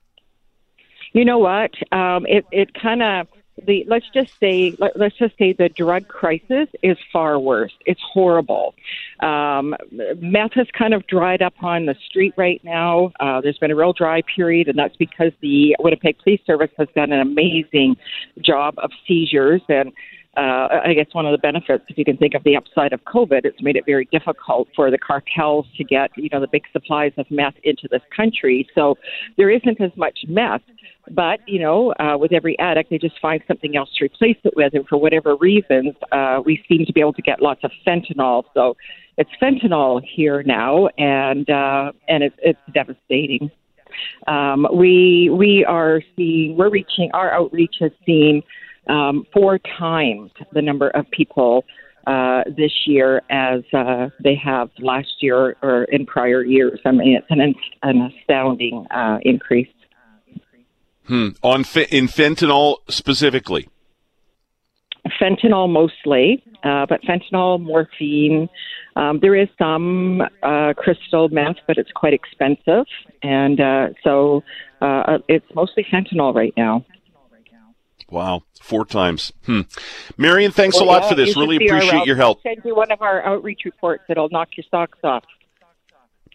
You 1.12 1.26
know 1.26 1.40
what? 1.40 1.72
Um, 1.92 2.26
it 2.28 2.46
it 2.52 2.74
kind 2.74 3.04
of 3.04 3.28
the 3.66 3.86
let's 3.88 4.06
just 4.14 4.38
say 4.40 4.76
let, 4.80 4.96
us 5.00 5.14
just 5.18 5.38
say 5.38 5.54
the 5.54 5.70
drug 5.70 6.08
crisis 6.08 6.68
is 6.82 6.98
far 7.12 7.40
worse. 7.40 7.74
It's 7.86 8.02
horrible. 8.02 8.76
Um, 9.20 9.76
meth 10.18 10.54
has 10.54 10.68
kind 10.78 10.94
of 10.94 11.06
dried 11.08 11.42
up 11.42 11.54
on 11.62 11.86
the 11.86 11.96
street 12.08 12.34
right 12.38 12.62
now. 12.64 13.12
Uh, 13.20 13.42
there's 13.42 13.58
been 13.58 13.72
a 13.72 13.76
real 13.76 13.94
dry 13.94 14.22
period, 14.36 14.68
and 14.68 14.78
that's 14.78 14.96
because 14.96 15.32
the 15.42 15.76
Winnipeg 15.80 16.18
Police 16.20 16.42
Service 16.46 16.72
has 16.78 16.88
done 16.96 17.12
an 17.12 17.20
amazing 17.20 17.98
job 18.42 18.76
of 18.78 18.92
seizures 19.08 19.62
and. 19.70 19.92
Uh, 20.38 20.80
I 20.86 20.94
guess 20.94 21.08
one 21.12 21.26
of 21.26 21.34
the 21.34 21.38
benefits, 21.38 21.84
if 21.90 21.98
you 21.98 22.06
can 22.06 22.16
think 22.16 22.36
of 22.36 22.44
the 22.46 22.56
upside 22.56 22.94
of 22.94 23.04
COVID, 23.04 23.42
it's 23.44 23.62
made 23.62 23.76
it 23.76 23.84
very 23.86 24.08
difficult 24.14 24.70
for 24.76 24.90
the 24.90 24.98
cartels 24.98 25.66
to 25.76 25.84
get, 25.84 26.10
you 26.16 26.30
know, 26.32 26.40
the 26.40 26.48
big 26.48 26.64
supplies 26.72 27.12
of 27.18 27.26
meth 27.30 27.56
into 27.66 27.90
this 27.92 28.02
country. 28.16 28.66
So 28.74 28.98
there 29.36 29.50
isn't 29.50 29.82
as 29.82 29.92
much 29.98 30.20
meth. 30.28 30.62
But, 31.10 31.40
you 31.48 31.60
know, 31.60 31.94
uh, 32.00 32.16
with 32.18 32.32
every 32.32 32.58
addict, 32.60 32.92
they 32.92 32.98
just 32.98 33.20
find 33.20 33.42
something 33.48 33.76
else 33.76 33.90
to 33.98 34.06
replace 34.06 34.38
it 34.44 34.54
with. 34.56 34.74
And 34.74 34.88
for 34.88 34.98
whatever 34.98 35.36
reasons, 35.36 35.96
uh, 36.12 36.40
we 36.46 36.64
seem 36.70 36.86
to 36.86 36.94
be 36.94 37.02
able 37.02 37.14
to 37.14 37.22
get 37.24 37.42
lots 37.42 37.62
of 37.64 37.72
fentanyl. 37.86 38.44
So 38.54 38.78
it's 39.18 39.30
fentanyl 39.42 40.02
here 40.16 40.44
now, 40.44 40.88
and, 40.98 41.50
uh, 41.50 41.92
and 42.08 42.24
it's, 42.24 42.36
it's 42.42 42.60
devastating. 42.74 43.50
Um, 44.28 44.68
we, 44.74 45.30
we 45.34 45.66
are 45.66 46.02
seeing, 46.16 46.56
we're 46.56 46.70
reaching, 46.70 47.10
our 47.14 47.34
outreach 47.34 47.76
has 47.82 47.92
seen 48.06 48.42
um, 48.88 49.26
four 49.34 49.60
times 49.60 50.32
the 50.54 50.62
number 50.62 50.90
of 50.90 51.10
people 51.12 51.66
uh, 52.08 52.44
this 52.58 52.72
year 52.86 53.22
as 53.30 53.62
uh, 53.74 54.10
they 54.24 54.36
have 54.36 54.70
last 54.80 55.22
year 55.22 55.56
or 55.62 55.84
in 55.86 56.06
prior 56.06 56.44
years. 56.44 56.80
I 56.86 56.92
mean, 56.92 57.16
it's 57.16 57.28
an, 57.30 57.54
an 57.84 58.12
astounding 58.12 58.88
uh, 58.92 59.20
increase. 59.22 59.70
Hmm. 61.06 61.30
On 61.44 61.60
in 61.60 62.08
fentanyl 62.08 62.78
specifically. 62.90 63.68
Fentanyl 65.20 65.70
mostly, 65.70 66.44
uh, 66.64 66.86
but 66.88 67.02
fentanyl, 67.02 67.60
morphine. 67.60 68.48
Um, 68.96 69.20
there 69.20 69.36
is 69.36 69.48
some 69.58 70.22
uh, 70.44 70.74
crystal 70.78 71.30
meth, 71.30 71.58
but 71.66 71.78
it's 71.78 71.92
quite 71.92 72.14
expensive, 72.14 72.86
and 73.24 73.60
uh, 73.60 73.88
so 74.04 74.44
uh, 74.82 75.18
it's 75.28 75.46
mostly 75.56 75.86
fentanyl 75.92 76.36
right 76.36 76.54
now. 76.56 76.86
Wow, 78.12 78.44
four 78.62 78.86
times. 78.86 79.32
Hmm. 79.46 79.62
Marion, 80.18 80.52
thanks 80.52 80.76
well, 80.76 80.84
a 80.84 80.88
lot 80.88 81.04
yeah, 81.04 81.10
for 81.10 81.16
this. 81.16 81.38
Really 81.38 81.56
appreciate 81.56 81.94
our, 81.94 82.06
your 82.06 82.18
help. 82.18 82.42
Send 82.44 82.62
you 82.66 82.76
one 82.76 82.92
of 82.92 83.02
our 83.02 83.24
outreach 83.24 83.62
reports 83.64 84.04
that'll 84.08 84.30
knock 84.30 84.50
your 84.58 84.66
socks 84.70 85.00
off. 85.04 85.24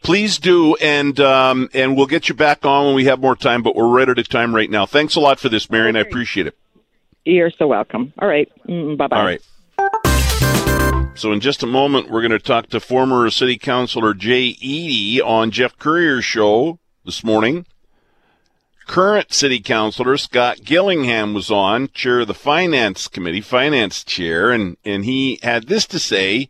Please 0.02 0.38
do, 0.38 0.74
and 0.76 1.18
um, 1.20 1.68
and 1.74 1.96
we'll 1.96 2.06
get 2.06 2.28
you 2.28 2.34
back 2.34 2.64
on 2.64 2.86
when 2.86 2.94
we 2.94 3.04
have 3.04 3.20
more 3.20 3.36
time. 3.36 3.62
But 3.62 3.76
we're 3.76 3.88
right 3.88 4.08
at 4.08 4.18
a 4.18 4.24
time 4.24 4.54
right 4.54 4.70
now. 4.70 4.86
Thanks 4.86 5.16
a 5.16 5.20
lot 5.20 5.38
for 5.38 5.48
this, 5.48 5.70
Marion. 5.70 5.96
I 5.96 6.00
appreciate 6.00 6.46
it. 6.46 6.56
You're 7.24 7.50
so 7.50 7.66
welcome. 7.66 8.12
All 8.18 8.28
right. 8.28 8.50
Mm, 8.68 8.96
bye 8.96 9.08
bye. 9.08 9.16
All 9.16 9.24
right. 9.24 9.42
So 11.16 11.32
in 11.32 11.40
just 11.40 11.62
a 11.62 11.66
moment, 11.66 12.10
we're 12.10 12.20
going 12.20 12.30
to 12.30 12.38
talk 12.38 12.68
to 12.68 12.80
former 12.80 13.28
City 13.30 13.58
Councilor 13.58 14.14
Jay 14.14 14.54
Eadie 14.60 15.20
on 15.20 15.50
Geoff 15.50 15.78
Currier's 15.78 16.24
show 16.24 16.78
this 17.04 17.24
morning. 17.24 17.64
Current 18.86 19.32
City 19.32 19.60
Councilor 19.60 20.16
Scott 20.16 20.64
Gillingham 20.64 21.34
was 21.34 21.50
on, 21.50 21.88
chair 21.88 22.20
of 22.20 22.28
the 22.28 22.34
Finance 22.34 23.08
Committee, 23.08 23.40
finance 23.40 24.04
chair, 24.04 24.52
and, 24.52 24.76
and 24.84 25.04
he 25.04 25.40
had 25.42 25.66
this 25.66 25.86
to 25.86 25.98
say 25.98 26.48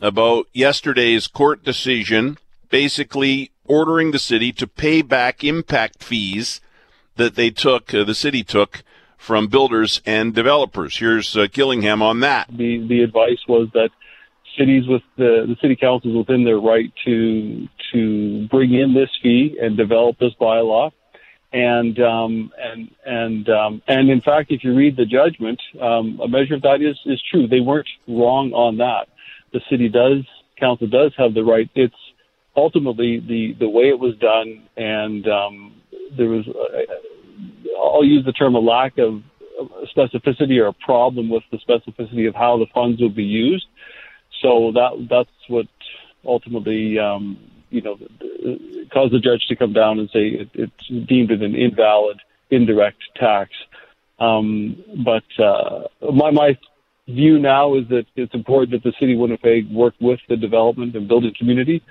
about 0.00 0.46
yesterday's 0.52 1.28
court 1.28 1.64
decision 1.64 2.38
basically 2.68 3.50
ordering 3.64 4.10
the 4.10 4.18
city 4.18 4.52
to 4.52 4.66
pay 4.66 5.02
back 5.02 5.44
impact 5.44 6.02
fees 6.02 6.60
that 7.16 7.34
they 7.34 7.50
took, 7.50 7.94
uh, 7.94 8.04
the 8.04 8.14
city 8.14 8.42
took 8.42 8.82
from 9.16 9.46
builders 9.46 10.00
and 10.06 10.34
developers. 10.34 10.98
Here's 10.98 11.36
uh, 11.36 11.46
Gillingham 11.52 12.02
on 12.02 12.20
that. 12.20 12.48
The 12.48 12.86
the 12.86 13.02
advice 13.02 13.40
was 13.48 13.68
that 13.74 13.90
cities 14.56 14.86
with 14.86 15.02
the 15.16 15.44
the 15.46 15.56
city 15.60 15.76
councils 15.76 16.16
within 16.16 16.44
their 16.44 16.58
right 16.60 16.92
to 17.04 17.68
to 17.92 18.46
bring 18.48 18.74
in 18.74 18.94
this 18.94 19.10
fee 19.22 19.58
and 19.60 19.76
develop 19.76 20.18
this 20.18 20.32
bylaw. 20.40 20.92
And 21.50 21.98
um, 21.98 22.52
and 22.58 22.90
and 23.06 23.48
um, 23.48 23.82
and 23.88 24.10
in 24.10 24.20
fact, 24.20 24.50
if 24.50 24.62
you 24.64 24.74
read 24.74 24.96
the 24.96 25.06
judgment, 25.06 25.58
um, 25.80 26.20
a 26.22 26.28
measure 26.28 26.54
of 26.56 26.62
that 26.62 26.82
is 26.82 26.98
is 27.06 27.22
true. 27.30 27.48
They 27.48 27.60
weren't 27.60 27.88
wrong 28.06 28.52
on 28.52 28.76
that. 28.78 29.08
The 29.54 29.60
city 29.70 29.88
does 29.88 30.24
council 30.58 30.88
does 30.88 31.12
have 31.16 31.34
the 31.34 31.42
right. 31.42 31.70
It's 31.74 31.94
ultimately 32.56 33.20
the 33.20 33.56
the 33.58 33.68
way 33.68 33.84
it 33.84 33.98
was 33.98 34.16
done, 34.18 34.68
and 34.76 35.26
um, 35.28 35.74
there 36.16 36.28
was 36.28 36.46
uh, 36.48 37.80
I'll 37.82 38.04
use 38.04 38.24
the 38.24 38.32
term 38.32 38.54
a 38.54 38.58
lack 38.58 38.98
of 38.98 39.22
specificity 39.96 40.60
or 40.62 40.68
a 40.68 40.72
problem 40.72 41.30
with 41.30 41.42
the 41.50 41.58
specificity 41.58 42.28
of 42.28 42.34
how 42.34 42.58
the 42.58 42.66
funds 42.74 43.00
will 43.00 43.10
be 43.10 43.24
used. 43.24 43.66
So 44.42 44.72
that 44.74 45.06
that's 45.10 45.30
what 45.48 45.66
ultimately 46.24 46.98
um, 46.98 47.38
you 47.70 47.82
know 47.82 47.98
caused 48.92 49.12
the 49.12 49.20
judge 49.20 49.46
to 49.48 49.56
come 49.56 49.72
down 49.72 49.98
and 49.98 50.08
say 50.10 50.28
it, 50.28 50.48
it's 50.54 51.06
deemed 51.08 51.30
it 51.30 51.42
an 51.42 51.54
invalid 51.54 52.20
indirect 52.50 53.02
tax. 53.16 53.50
Um, 54.18 54.82
but 55.04 55.24
uh, 55.42 55.84
my 56.12 56.30
my 56.30 56.58
view 57.06 57.38
now 57.38 57.74
is 57.74 57.88
that 57.88 58.06
it's 58.16 58.34
important 58.34 58.72
that 58.72 58.82
the 58.82 58.94
city 58.98 59.14
of 59.14 59.20
Winnipeg 59.20 59.70
work 59.70 59.94
with 60.00 60.20
the 60.28 60.36
development 60.36 60.94
and 60.94 61.08
building 61.08 61.32
community 61.38 61.82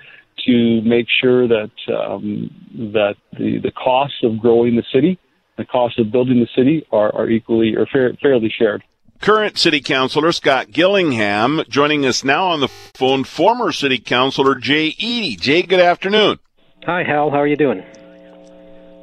to 0.46 0.80
make 0.82 1.06
sure 1.20 1.48
that 1.48 1.70
um, 1.92 2.50
that 2.92 3.16
the 3.32 3.58
the 3.58 3.72
costs 3.72 4.18
of 4.22 4.38
growing 4.38 4.76
the 4.76 4.84
city 4.92 5.18
the 5.58 5.64
cost 5.64 5.98
of 5.98 6.10
building 6.10 6.40
the 6.40 6.48
city 6.56 6.86
are, 6.90 7.14
are 7.14 7.28
equally 7.28 7.76
or 7.76 7.84
fair, 7.86 8.14
fairly 8.22 8.52
shared. 8.56 8.82
Current 9.20 9.58
City 9.58 9.80
Councilor 9.80 10.32
Scott 10.32 10.70
Gillingham 10.70 11.62
joining 11.68 12.06
us 12.06 12.22
now 12.22 12.46
on 12.46 12.60
the 12.60 12.68
phone, 12.68 13.24
former 13.24 13.72
City 13.72 13.98
Councilor 13.98 14.54
Jay 14.54 14.92
Eadie. 14.92 15.38
Jay, 15.38 15.62
good 15.62 15.80
afternoon. 15.80 16.38
Hi, 16.84 17.02
Hal. 17.02 17.30
How 17.30 17.38
are 17.38 17.46
you 17.46 17.56
doing? 17.56 17.82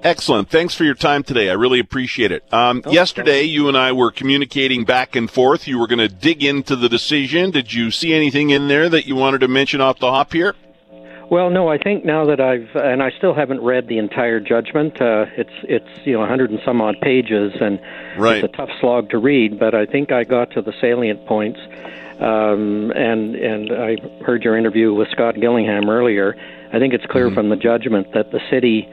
Excellent. 0.04 0.50
Thanks 0.50 0.76
for 0.76 0.84
your 0.84 0.94
time 0.94 1.24
today. 1.24 1.50
I 1.50 1.54
really 1.54 1.80
appreciate 1.80 2.32
it. 2.32 2.52
Um, 2.54 2.84
oh, 2.86 2.92
yesterday, 2.92 3.42
you 3.42 3.68
and 3.68 3.76
I 3.76 3.92
were 3.92 4.12
communicating 4.12 4.86
back 4.86 5.16
and 5.16 5.30
forth. 5.30 5.68
You 5.68 5.80
were 5.80 5.88
going 5.88 6.00
to 6.00 6.08
dig 6.08 6.44
into 6.44 6.76
the 6.76 6.88
decision. 6.88 7.52
Did 7.52 7.74
you 7.74 7.92
see 7.92 8.14
anything 8.14 8.52
in 8.52 8.68
there 8.68 8.88
that 8.88 9.08
you 9.08 9.16
wanted 9.16 9.42
to 9.42 9.48
mention 9.48 9.82
off 9.82 10.00
the 10.00 10.12
hop 10.12 10.32
here? 10.32 10.56
Well, 11.30 11.50
no. 11.50 11.68
I 11.68 11.78
think 11.78 12.06
now 12.06 12.26
that 12.26 12.40
I've 12.40 12.70
and 12.76 13.02
I 13.02 13.12
still 13.18 13.34
haven't 13.34 13.62
read 13.62 13.88
the 13.88 13.98
entire 13.98 14.40
judgment. 14.40 15.02
Uh, 15.02 15.26
it's 15.38 15.54
it's 15.64 16.06
you 16.06 16.14
know 16.14 16.20
100 16.20 16.52
and 16.52 16.60
some 16.64 16.82
odd 16.82 16.96
pages, 17.02 17.54
and 17.60 17.80
right. 18.18 18.44
it's 18.44 18.54
a 18.54 18.58
tough 18.58 18.70
slog 18.80 19.10
to 19.10 19.18
read. 19.18 19.60
But 19.60 19.74
I 19.74 19.86
think 19.86 20.12
I 20.12 20.24
got 20.24 20.52
to 20.52 20.62
the 20.62 20.74
salient 20.80 21.26
points. 21.26 21.60
Um, 22.20 22.92
and 22.96 23.36
and 23.36 23.72
I 23.74 23.98
heard 24.24 24.44
your 24.44 24.58
interview 24.58 24.94
with 24.94 25.10
Scott 25.10 25.36
Gillingham 25.36 25.90
earlier. 25.90 26.36
I 26.72 26.80
think 26.80 26.94
it's 26.94 27.06
clear 27.08 27.28
mm-hmm. 27.28 27.36
from 27.36 27.50
the 27.50 27.56
judgment 27.56 28.08
that 28.14 28.32
the 28.32 28.40
city 28.50 28.88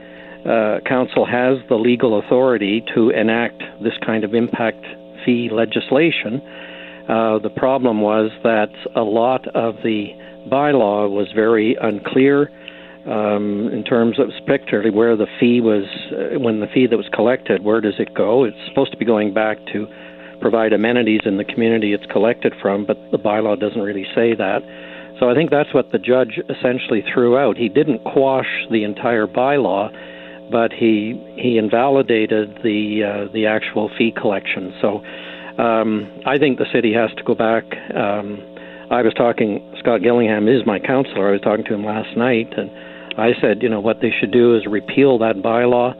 uh, 0.47 0.81
council 0.87 1.25
has 1.25 1.59
the 1.69 1.77
legal 1.77 2.19
authority 2.19 2.83
to 2.95 3.11
enact 3.11 3.63
this 3.83 3.95
kind 4.05 4.25
of 4.25 4.35
impact 4.35 4.85
fee 5.25 5.51
legislation. 5.53 6.43
Uh, 7.09 7.39
the 7.39 7.51
problem 7.57 8.01
was 8.01 8.31
that 8.43 8.71
a 8.97 9.03
lot 9.03 9.47
of 9.49 9.77
the 9.83 10.09
bylaw 10.51 11.11
was 11.11 11.29
very 11.35 11.77
unclear 11.81 12.51
um, 13.07 13.69
in 13.73 13.83
terms 13.85 14.19
of 14.19 14.29
particularly 14.47 14.91
where 14.91 15.17
the 15.17 15.27
fee 15.41 15.61
was, 15.61 15.85
uh, 16.13 16.39
when 16.39 16.61
the 16.61 16.69
fee 16.69 16.87
that 16.87 16.97
was 16.97 17.09
collected, 17.13 17.65
where 17.65 17.81
does 17.81 17.95
it 17.99 18.15
go? 18.15 18.45
It's 18.45 18.57
supposed 18.69 18.93
to 18.93 18.97
be 18.97 19.05
going 19.05 19.35
back 19.35 19.59
to 19.73 19.87
provide 20.41 20.73
amenities 20.73 21.21
in 21.25 21.37
the 21.37 21.45
community 21.45 21.93
it's 21.93 22.07
collected 22.07 22.53
from, 22.61 22.85
but 22.85 22.97
the 23.11 23.19
bylaw 23.19 23.59
doesn't 23.59 23.81
really 23.81 24.07
say 24.15 24.35
that. 24.35 24.63
So 25.19 25.31
I 25.31 25.35
think 25.35 25.51
that's 25.51 25.73
what 25.73 25.93
the 25.93 25.99
judge 25.99 26.41
essentially 26.49 27.05
threw 27.13 27.39
out. 27.39 27.57
He 27.57 27.69
didn't 27.69 28.01
quash 28.05 28.67
the 28.71 28.83
entire 28.83 29.27
bylaw, 29.27 29.91
but 30.51 30.73
he 30.73 31.15
he 31.37 31.59
invalidated 31.59 32.59
the 32.63 33.05
uh, 33.05 33.33
the 33.33 33.47
actual 33.47 33.89
fee 33.97 34.13
collection. 34.13 34.75
So 34.81 35.03
um, 35.63 36.11
I 36.27 36.39
think 36.39 36.59
the 36.59 36.67
city 36.73 36.93
has 36.95 37.11
to 37.17 37.23
go 37.23 37.35
back. 37.35 37.65
Um, 37.95 38.52
I 38.93 39.01
was 39.01 39.15
talking. 39.15 39.75
Scott 39.79 40.03
Gillingham 40.03 40.49
is 40.49 40.67
my 40.67 40.79
counselor. 40.79 41.31
I 41.31 41.33
was 41.33 41.41
talking 41.41 41.65
to 41.65 41.75
him 41.75 41.83
last 41.83 42.15
night, 42.15 42.53
and 42.59 42.71
I 43.19 43.33
said, 43.41 43.63
you 43.63 43.71
know, 43.71 43.81
what 43.81 44.03
they 44.03 44.13
should 44.21 44.31
do 44.31 44.55
is 44.55 44.67
repeal 44.67 45.17
that 45.19 45.37
bylaw, 45.37 45.97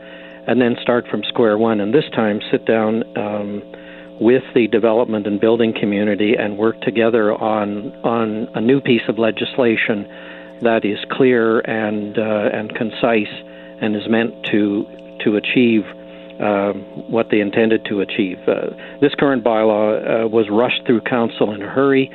and 0.47 0.61
then 0.61 0.75
start 0.79 1.05
from 1.09 1.23
square 1.27 1.57
one. 1.57 1.81
And 1.81 1.91
this 1.91 2.05
time, 2.13 2.39
sit 2.51 2.65
down 2.65 3.01
um, 3.17 3.63
with 4.21 4.43
the 4.53 4.67
development 4.67 5.25
and 5.25 5.41
building 5.41 5.73
community 5.73 6.35
and 6.37 6.59
work 6.59 6.79
together 6.81 7.33
on 7.33 7.91
on 8.05 8.47
a 8.53 8.61
new 8.61 8.79
piece 8.79 9.01
of 9.09 9.17
legislation 9.17 10.05
that 10.61 10.85
is 10.85 10.99
clear 11.11 11.61
and 11.61 12.19
uh, 12.19 12.49
and 12.53 12.75
concise 12.75 13.33
and 13.81 13.95
is 13.95 14.07
meant 14.07 14.35
to 14.51 14.85
to 15.25 15.35
achieve 15.35 15.81
uh, 16.39 16.73
what 17.09 17.27
they 17.31 17.39
intended 17.39 17.85
to 17.85 18.01
achieve. 18.01 18.37
Uh, 18.47 18.69
this 19.01 19.15
current 19.17 19.43
bylaw 19.43 20.25
uh, 20.25 20.27
was 20.27 20.45
rushed 20.51 20.85
through 20.85 21.01
council 21.01 21.51
in 21.55 21.63
a 21.63 21.67
hurry. 21.69 22.11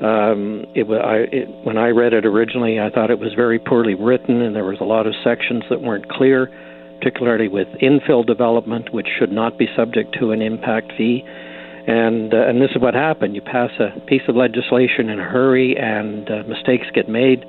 Um, 0.00 0.66
it, 0.74 0.86
I, 0.90 1.24
it, 1.34 1.48
when 1.64 1.78
I 1.78 1.88
read 1.88 2.12
it 2.12 2.26
originally, 2.26 2.78
I 2.78 2.90
thought 2.90 3.10
it 3.10 3.18
was 3.18 3.32
very 3.34 3.58
poorly 3.58 3.94
written, 3.94 4.42
and 4.42 4.54
there 4.54 4.64
was 4.64 4.78
a 4.80 4.84
lot 4.84 5.06
of 5.06 5.14
sections 5.24 5.64
that 5.70 5.80
weren't 5.80 6.08
clear, 6.08 6.50
particularly 6.98 7.48
with 7.48 7.68
infill 7.80 8.26
development, 8.26 8.92
which 8.92 9.08
should 9.18 9.32
not 9.32 9.56
be 9.58 9.66
subject 9.74 10.16
to 10.20 10.32
an 10.32 10.42
impact 10.42 10.92
fee. 10.98 11.24
And 11.86 12.34
uh, 12.34 12.48
and 12.48 12.60
this 12.60 12.70
is 12.74 12.82
what 12.82 12.94
happened. 12.94 13.34
You 13.34 13.42
pass 13.42 13.70
a 13.78 13.98
piece 14.06 14.22
of 14.28 14.36
legislation 14.36 15.08
in 15.08 15.20
a 15.20 15.24
hurry, 15.24 15.76
and 15.78 16.28
uh, 16.28 16.42
mistakes 16.48 16.86
get 16.92 17.08
made, 17.08 17.44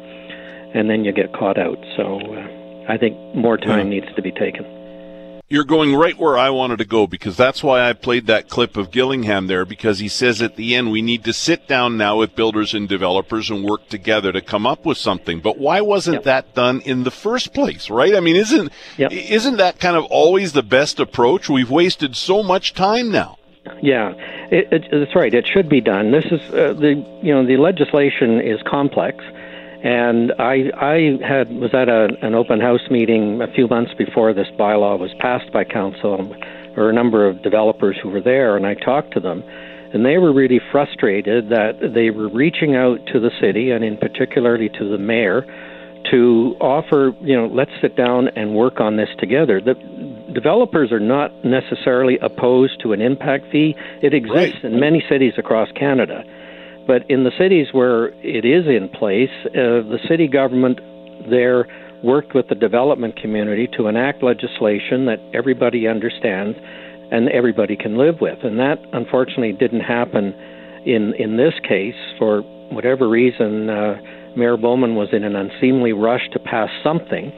and 0.73 0.89
then 0.89 1.03
you 1.03 1.11
get 1.11 1.33
caught 1.33 1.57
out. 1.57 1.79
So. 1.95 2.19
Uh, 2.19 2.47
I 2.87 2.97
think 2.97 3.17
more 3.35 3.57
time 3.57 3.91
yeah. 3.91 3.99
needs 3.99 4.15
to 4.15 4.21
be 4.21 4.31
taken. 4.31 4.65
You're 5.49 5.63
going 5.63 5.95
right 5.95 6.17
where 6.17 6.37
I 6.37 6.49
wanted 6.49 6.79
to 6.79 6.85
go 6.85 7.07
because 7.07 7.37
that's 7.37 7.63
why 7.63 7.87
I 7.87 7.93
played 7.93 8.27
that 8.27 8.49
clip 8.49 8.75
of 8.75 8.91
Gillingham 8.91 9.47
there 9.47 9.63
because 9.63 9.99
he 9.99 10.09
says 10.09 10.41
at 10.41 10.57
the 10.57 10.75
end 10.75 10.91
we 10.91 11.01
need 11.01 11.23
to 11.23 11.31
sit 11.31 11.69
down 11.69 11.95
now 11.95 12.17
with 12.17 12.35
builders 12.35 12.73
and 12.73 12.89
developers 12.89 13.49
and 13.49 13.63
work 13.63 13.87
together 13.87 14.33
to 14.33 14.41
come 14.41 14.65
up 14.65 14.85
with 14.85 14.97
something. 14.97 15.39
But 15.39 15.57
why 15.57 15.79
wasn't 15.79 16.15
yep. 16.15 16.23
that 16.25 16.53
done 16.53 16.81
in 16.81 17.03
the 17.03 17.11
first 17.11 17.53
place, 17.53 17.89
right? 17.89 18.13
I 18.13 18.19
mean, 18.19 18.35
isn't 18.35 18.73
yep. 18.97 19.13
isn't 19.13 19.55
that 19.55 19.79
kind 19.79 19.95
of 19.95 20.03
always 20.05 20.51
the 20.51 20.63
best 20.63 20.99
approach? 20.99 21.47
We've 21.47 21.71
wasted 21.71 22.17
so 22.17 22.43
much 22.43 22.73
time 22.73 23.09
now. 23.09 23.37
Yeah, 23.81 24.15
it, 24.51 24.67
it, 24.73 24.87
that's 24.91 25.15
right. 25.15 25.33
It 25.33 25.47
should 25.47 25.69
be 25.69 25.79
done. 25.79 26.11
This 26.11 26.25
is 26.25 26.41
uh, 26.49 26.73
the 26.73 27.19
you 27.23 27.33
know 27.33 27.45
the 27.45 27.55
legislation 27.55 28.41
is 28.41 28.59
complex 28.63 29.23
and 29.84 30.34
I, 30.39 30.72
I 30.75 31.17
had 31.27 31.50
was 31.53 31.74
at 31.74 31.89
a, 31.89 32.07
an 32.22 32.34
open 32.34 32.60
house 32.60 32.89
meeting 32.89 33.41
a 33.41 33.51
few 33.53 33.67
months 33.67 33.93
before 33.98 34.34
this 34.34 34.48
bylaw 34.57 35.00
was 35.00 35.13
passed 35.19 35.51
by 35.51 35.63
council. 35.63 36.17
There 36.75 36.84
were 36.84 36.89
a 36.89 36.93
number 36.93 37.27
of 37.27 37.41
developers 37.43 37.98
who 38.01 38.10
were 38.10 38.22
there, 38.22 38.55
and 38.55 38.65
I 38.65 38.74
talked 38.74 39.13
to 39.13 39.19
them, 39.19 39.43
and 39.93 40.05
they 40.05 40.17
were 40.17 40.34
really 40.34 40.60
frustrated 40.72 41.50
that 41.50 41.91
they 41.93 42.10
were 42.10 42.29
reaching 42.29 42.75
out 42.75 43.00
to 43.13 43.19
the 43.19 43.31
city, 43.39 43.72
and 43.72 43.84
in 43.84 43.98
particularly 43.98 44.69
to 44.69 44.89
the 44.89 44.98
mayor, 44.98 45.46
to 46.12 46.55
offer, 46.60 47.12
you 47.22 47.36
know, 47.36 47.48
let's 47.48 47.72
sit 47.81 47.96
down 47.96 48.29
and 48.29 48.55
work 48.55 48.79
on 48.79 48.98
this 48.98 49.10
together. 49.19 49.60
The 49.62 49.75
developers 50.34 50.91
are 50.91 51.00
not 51.00 51.31
necessarily 51.43 52.17
opposed 52.22 52.81
to 52.81 52.93
an 52.93 53.01
impact 53.01 53.46
fee. 53.51 53.75
It 54.01 54.13
exists 54.13 54.63
right. 54.63 54.72
in 54.72 54.79
many 54.79 55.03
cities 55.10 55.34
across 55.38 55.69
Canada. 55.72 56.24
But 56.88 57.10
in 57.12 57.25
the 57.25 57.32
cities 57.38 57.67
where 57.74 58.08
it 58.24 58.46
is 58.46 58.65
in 58.65 58.89
place, 58.89 59.29
uh, 59.48 59.84
the 59.84 60.00
city 60.08 60.27
government 60.27 60.79
there 61.29 61.67
worked 62.01 62.34
with 62.34 62.48
the 62.48 62.56
development 62.56 63.17
community 63.17 63.67
to 63.75 63.88
enact 63.88 64.24
legislation 64.24 65.06
that 65.06 65.20
everybody 65.34 65.88
understands 65.88 66.58
and 67.12 67.29
everybody 67.29 67.75
can 67.75 67.98
live 67.98 68.22
with. 68.22 68.39
And 68.44 68.60
that 68.60 68.79
unfortunately 68.94 69.53
didn't 69.53 69.82
happen 69.82 70.34
in 70.86 71.13
in 71.15 71.38
this 71.38 71.53
case 71.67 71.96
for 72.17 72.41
whatever 72.72 73.08
reason. 73.08 73.70
Uh, 73.70 74.01
Mayor 74.36 74.58
Bowman 74.58 74.96
was 74.96 75.10
in 75.12 75.24
an 75.24 75.36
unseemly 75.36 75.94
rush 75.94 76.29
to 76.32 76.39
pass 76.39 76.70
something, 76.84 77.32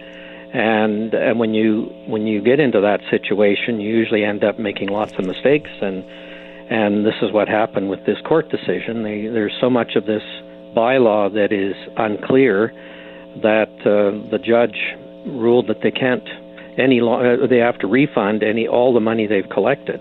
and 0.53 1.13
and 1.13 1.39
when 1.39 1.53
you 1.53 1.84
when 2.08 2.27
you 2.27 2.41
get 2.41 2.60
into 2.60 2.82
that 2.82 3.01
situation, 3.10 3.79
you 3.79 3.89
usually 3.89 4.24
end 4.24 4.44
up 4.44 4.60
making 4.60 4.89
lots 4.89 5.13
of 5.13 5.25
mistakes 5.25 5.72
and 5.82 6.03
and 6.69 7.05
this 7.05 7.15
is 7.21 7.31
what 7.31 7.47
happened 7.47 7.89
with 7.89 8.05
this 8.05 8.17
court 8.27 8.49
decision. 8.49 9.03
They, 9.03 9.27
there's 9.27 9.55
so 9.59 9.69
much 9.69 9.95
of 9.95 10.05
this 10.05 10.23
bylaw 10.75 11.33
that 11.33 11.51
is 11.51 11.75
unclear 11.97 12.71
that 13.41 13.73
uh, 13.81 14.29
the 14.29 14.38
judge 14.38 14.77
ruled 15.25 15.67
that 15.67 15.81
they 15.81 15.91
can't 15.91 16.27
any 16.77 17.01
lo- 17.01 17.43
uh, 17.43 17.47
they 17.47 17.57
have 17.57 17.77
to 17.79 17.88
refund 17.88 18.43
any 18.43 18.67
all 18.67 18.93
the 18.93 18.99
money 18.99 19.27
they've 19.27 19.49
collected. 19.51 19.99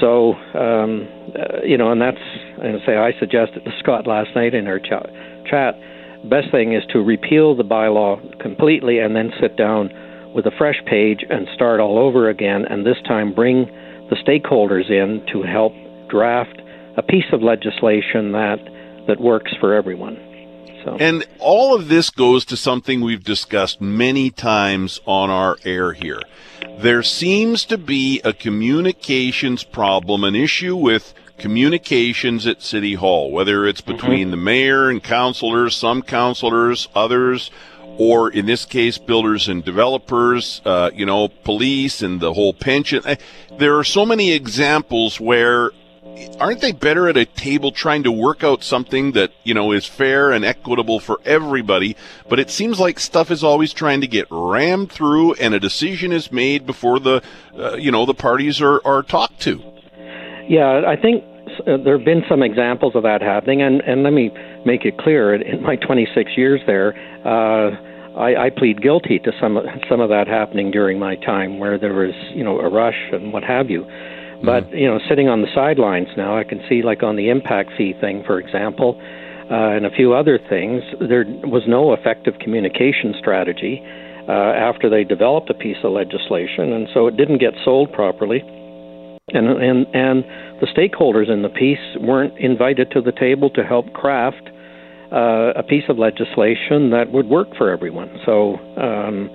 So 0.00 0.34
um, 0.54 1.08
uh, 1.34 1.64
you 1.64 1.76
know, 1.76 1.90
and 1.90 2.00
that's 2.00 2.20
and 2.62 2.80
say 2.86 2.96
I 2.96 3.12
suggested 3.18 3.64
to 3.64 3.70
Scott 3.80 4.06
last 4.06 4.30
night 4.34 4.54
in 4.54 4.66
our 4.66 4.78
ch- 4.78 5.08
chat. 5.48 5.74
Best 6.28 6.50
thing 6.50 6.74
is 6.74 6.82
to 6.92 6.98
repeal 6.98 7.56
the 7.56 7.64
bylaw 7.64 8.40
completely 8.40 8.98
and 8.98 9.14
then 9.14 9.30
sit 9.40 9.56
down 9.56 9.90
with 10.34 10.46
a 10.46 10.50
fresh 10.58 10.82
page 10.84 11.24
and 11.28 11.48
start 11.54 11.80
all 11.80 11.98
over 11.98 12.28
again, 12.28 12.64
and 12.68 12.84
this 12.84 12.98
time 13.06 13.34
bring 13.34 13.66
the 14.10 14.16
stakeholders 14.16 14.90
in 14.90 15.24
to 15.32 15.42
help 15.42 15.72
draft 16.08 16.60
a 16.96 17.02
piece 17.02 17.30
of 17.32 17.42
legislation 17.42 18.32
that 18.32 18.58
that 19.06 19.20
works 19.20 19.52
for 19.60 19.74
everyone. 19.74 20.16
So. 20.84 20.96
And 21.00 21.24
all 21.38 21.74
of 21.74 21.88
this 21.88 22.10
goes 22.10 22.44
to 22.46 22.56
something 22.56 23.00
we've 23.00 23.24
discussed 23.24 23.80
many 23.80 24.30
times 24.30 25.00
on 25.06 25.30
our 25.30 25.56
air 25.64 25.92
here. 25.92 26.20
There 26.78 27.02
seems 27.02 27.64
to 27.66 27.78
be 27.78 28.20
a 28.24 28.32
communications 28.32 29.64
problem, 29.64 30.24
an 30.24 30.36
issue 30.36 30.76
with 30.76 31.14
communications 31.38 32.46
at 32.46 32.62
City 32.62 32.94
Hall, 32.94 33.30
whether 33.30 33.66
it's 33.66 33.80
mm-hmm. 33.80 33.92
between 33.92 34.20
mm-hmm. 34.22 34.30
the 34.30 34.36
mayor 34.36 34.88
and 34.88 35.02
councilors, 35.02 35.74
some 35.74 36.02
councilors, 36.02 36.88
others, 36.94 37.50
or 37.98 38.30
in 38.30 38.46
this 38.46 38.64
case, 38.64 38.96
builders 38.96 39.48
and 39.48 39.64
developers, 39.64 40.62
uh, 40.64 40.90
you 40.94 41.04
know, 41.04 41.28
police 41.28 42.00
and 42.00 42.20
the 42.20 42.32
whole 42.32 42.54
pension. 42.54 43.02
Eh, 43.04 43.16
there 43.58 43.76
are 43.76 43.84
so 43.84 44.06
many 44.06 44.32
examples 44.32 45.20
where 45.20 45.72
aren't 46.40 46.60
they 46.60 46.72
better 46.72 47.08
at 47.08 47.16
a 47.16 47.24
table 47.24 47.72
trying 47.72 48.04
to 48.04 48.12
work 48.12 48.42
out 48.42 48.62
something 48.62 49.12
that 49.12 49.32
you 49.44 49.54
know 49.54 49.72
is 49.72 49.86
fair 49.86 50.30
and 50.30 50.44
equitable 50.44 51.00
for 51.00 51.20
everybody? 51.24 51.96
But 52.28 52.38
it 52.38 52.50
seems 52.50 52.78
like 52.78 53.00
stuff 53.00 53.30
is 53.30 53.42
always 53.42 53.72
trying 53.72 54.00
to 54.00 54.06
get 54.06 54.26
rammed 54.30 54.92
through 54.92 55.34
and 55.34 55.54
a 55.54 55.60
decision 55.60 56.12
is 56.12 56.30
made 56.30 56.66
before 56.66 57.00
the 57.00 57.22
uh, 57.56 57.74
you 57.74 57.90
know 57.90 58.06
the 58.06 58.14
parties 58.14 58.60
are, 58.60 58.80
are 58.86 59.02
talked 59.02 59.40
to. 59.42 59.62
Yeah 60.48 60.82
i 60.86 60.96
think 60.96 61.24
uh, 61.66 61.76
there 61.84 61.96
have 61.96 62.04
been 62.04 62.22
some 62.28 62.42
examples 62.42 62.94
of 62.94 63.02
that 63.02 63.20
happening. 63.22 63.62
And 63.62 63.80
and 63.82 64.02
let 64.02 64.12
me 64.12 64.30
make 64.64 64.84
it 64.84 64.98
clear 64.98 65.34
in 65.34 65.62
my 65.62 65.76
26 65.76 66.32
years 66.36 66.60
there 66.66 66.94
uh, 67.26 67.87
I, 68.18 68.46
I 68.46 68.50
plead 68.50 68.82
guilty 68.82 69.20
to 69.20 69.32
some 69.40 69.58
some 69.88 70.00
of 70.00 70.08
that 70.10 70.26
happening 70.26 70.70
during 70.70 70.98
my 70.98 71.14
time, 71.16 71.58
where 71.58 71.78
there 71.78 71.94
was 71.94 72.14
you 72.34 72.42
know 72.42 72.58
a 72.58 72.68
rush 72.68 72.98
and 73.12 73.32
what 73.32 73.44
have 73.44 73.70
you. 73.70 73.84
But 74.44 74.64
mm-hmm. 74.64 74.76
you 74.76 74.86
know, 74.86 74.98
sitting 75.08 75.28
on 75.28 75.42
the 75.42 75.48
sidelines 75.54 76.08
now, 76.16 76.36
I 76.36 76.44
can 76.44 76.60
see 76.68 76.82
like 76.82 77.02
on 77.02 77.16
the 77.16 77.30
impact 77.30 77.70
fee 77.78 77.94
thing, 78.00 78.24
for 78.26 78.38
example, 78.38 79.00
uh, 79.50 79.70
and 79.76 79.86
a 79.86 79.90
few 79.90 80.14
other 80.14 80.38
things. 80.48 80.82
There 81.00 81.24
was 81.44 81.62
no 81.66 81.92
effective 81.92 82.34
communication 82.40 83.14
strategy 83.18 83.82
uh, 84.28 84.32
after 84.32 84.90
they 84.90 85.04
developed 85.04 85.48
a 85.50 85.54
piece 85.54 85.78
of 85.84 85.92
legislation, 85.92 86.72
and 86.72 86.88
so 86.92 87.06
it 87.06 87.16
didn't 87.16 87.38
get 87.38 87.54
sold 87.64 87.92
properly. 87.92 88.40
And 89.28 89.46
and 89.46 89.86
and 89.94 90.24
the 90.60 90.66
stakeholders 90.74 91.30
in 91.30 91.42
the 91.42 91.50
piece 91.50 91.96
weren't 92.00 92.36
invited 92.38 92.90
to 92.92 93.00
the 93.00 93.12
table 93.12 93.50
to 93.50 93.62
help 93.62 93.92
craft 93.92 94.50
uh, 95.12 95.52
a 95.56 95.62
piece 95.62 95.84
of 95.88 95.98
legislation 95.98 96.90
that 96.90 97.12
would 97.12 97.28
work 97.28 97.48
for 97.56 97.70
everyone. 97.70 98.10
So, 98.26 98.56
um, 98.76 99.30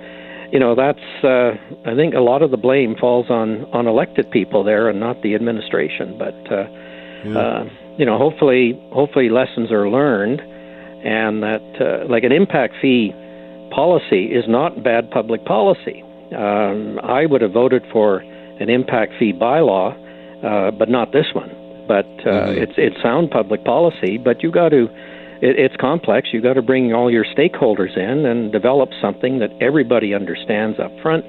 you 0.52 0.60
know, 0.60 0.74
that's 0.74 1.24
uh, 1.24 1.52
I 1.84 1.94
think 1.96 2.14
a 2.14 2.20
lot 2.20 2.42
of 2.42 2.50
the 2.50 2.56
blame 2.56 2.94
falls 2.94 3.26
on 3.28 3.64
on 3.72 3.86
elected 3.86 4.30
people 4.30 4.62
there 4.62 4.88
and 4.88 5.00
not 5.00 5.22
the 5.22 5.34
administration. 5.34 6.16
But 6.16 6.52
uh, 6.52 6.68
yeah. 7.24 7.38
uh, 7.38 7.64
you 7.98 8.06
know, 8.06 8.18
hopefully, 8.18 8.80
hopefully 8.92 9.30
lessons 9.30 9.72
are 9.72 9.88
learned, 9.88 10.40
and 10.40 11.42
that 11.42 11.62
uh, 11.80 12.08
like 12.08 12.22
an 12.22 12.32
impact 12.32 12.74
fee 12.80 13.12
policy 13.74 14.26
is 14.26 14.44
not 14.46 14.84
bad 14.84 15.10
public 15.10 15.44
policy. 15.44 16.04
Um, 16.36 17.00
I 17.02 17.26
would 17.26 17.42
have 17.42 17.52
voted 17.52 17.82
for 17.92 18.18
an 18.18 18.70
impact 18.70 19.14
fee 19.18 19.32
bylaw, 19.32 19.92
uh, 20.44 20.70
but 20.70 20.88
not 20.88 21.12
this 21.12 21.26
one. 21.34 21.50
But 21.88 22.06
uh, 22.06 22.46
mm-hmm. 22.46 22.62
it's 22.62 22.72
it's 22.76 23.02
sound 23.02 23.30
public 23.30 23.64
policy. 23.64 24.18
But 24.18 24.42
you 24.42 24.52
got 24.52 24.70
to 24.70 24.88
it, 25.44 25.58
it's 25.60 25.76
complex. 25.76 26.28
You've 26.32 26.42
got 26.42 26.54
to 26.54 26.62
bring 26.62 26.94
all 26.94 27.10
your 27.10 27.24
stakeholders 27.36 27.96
in 27.96 28.24
and 28.24 28.50
develop 28.50 28.88
something 29.00 29.38
that 29.40 29.50
everybody 29.60 30.14
understands 30.14 30.80
up 30.80 30.90
front. 31.02 31.24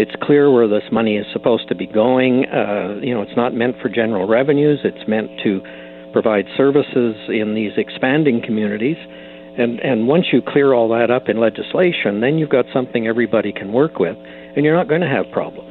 It's 0.00 0.12
clear 0.22 0.50
where 0.50 0.66
this 0.66 0.84
money 0.90 1.16
is 1.16 1.26
supposed 1.32 1.68
to 1.68 1.74
be 1.74 1.86
going. 1.86 2.46
Uh, 2.46 2.96
you 3.02 3.12
know, 3.12 3.20
it's 3.20 3.36
not 3.36 3.52
meant 3.52 3.76
for 3.82 3.90
general 3.90 4.26
revenues. 4.26 4.80
It's 4.82 5.06
meant 5.06 5.28
to 5.44 5.60
provide 6.12 6.46
services 6.56 7.14
in 7.28 7.54
these 7.54 7.72
expanding 7.76 8.40
communities. 8.40 8.96
And 9.58 9.78
and 9.80 10.08
once 10.08 10.26
you 10.32 10.40
clear 10.40 10.72
all 10.72 10.88
that 10.90 11.10
up 11.10 11.28
in 11.28 11.38
legislation, 11.38 12.20
then 12.20 12.38
you've 12.38 12.48
got 12.50 12.64
something 12.72 13.06
everybody 13.06 13.52
can 13.52 13.72
work 13.72 13.98
with, 13.98 14.16
and 14.56 14.64
you're 14.64 14.76
not 14.76 14.88
going 14.88 15.02
to 15.02 15.08
have 15.08 15.26
problems. 15.32 15.69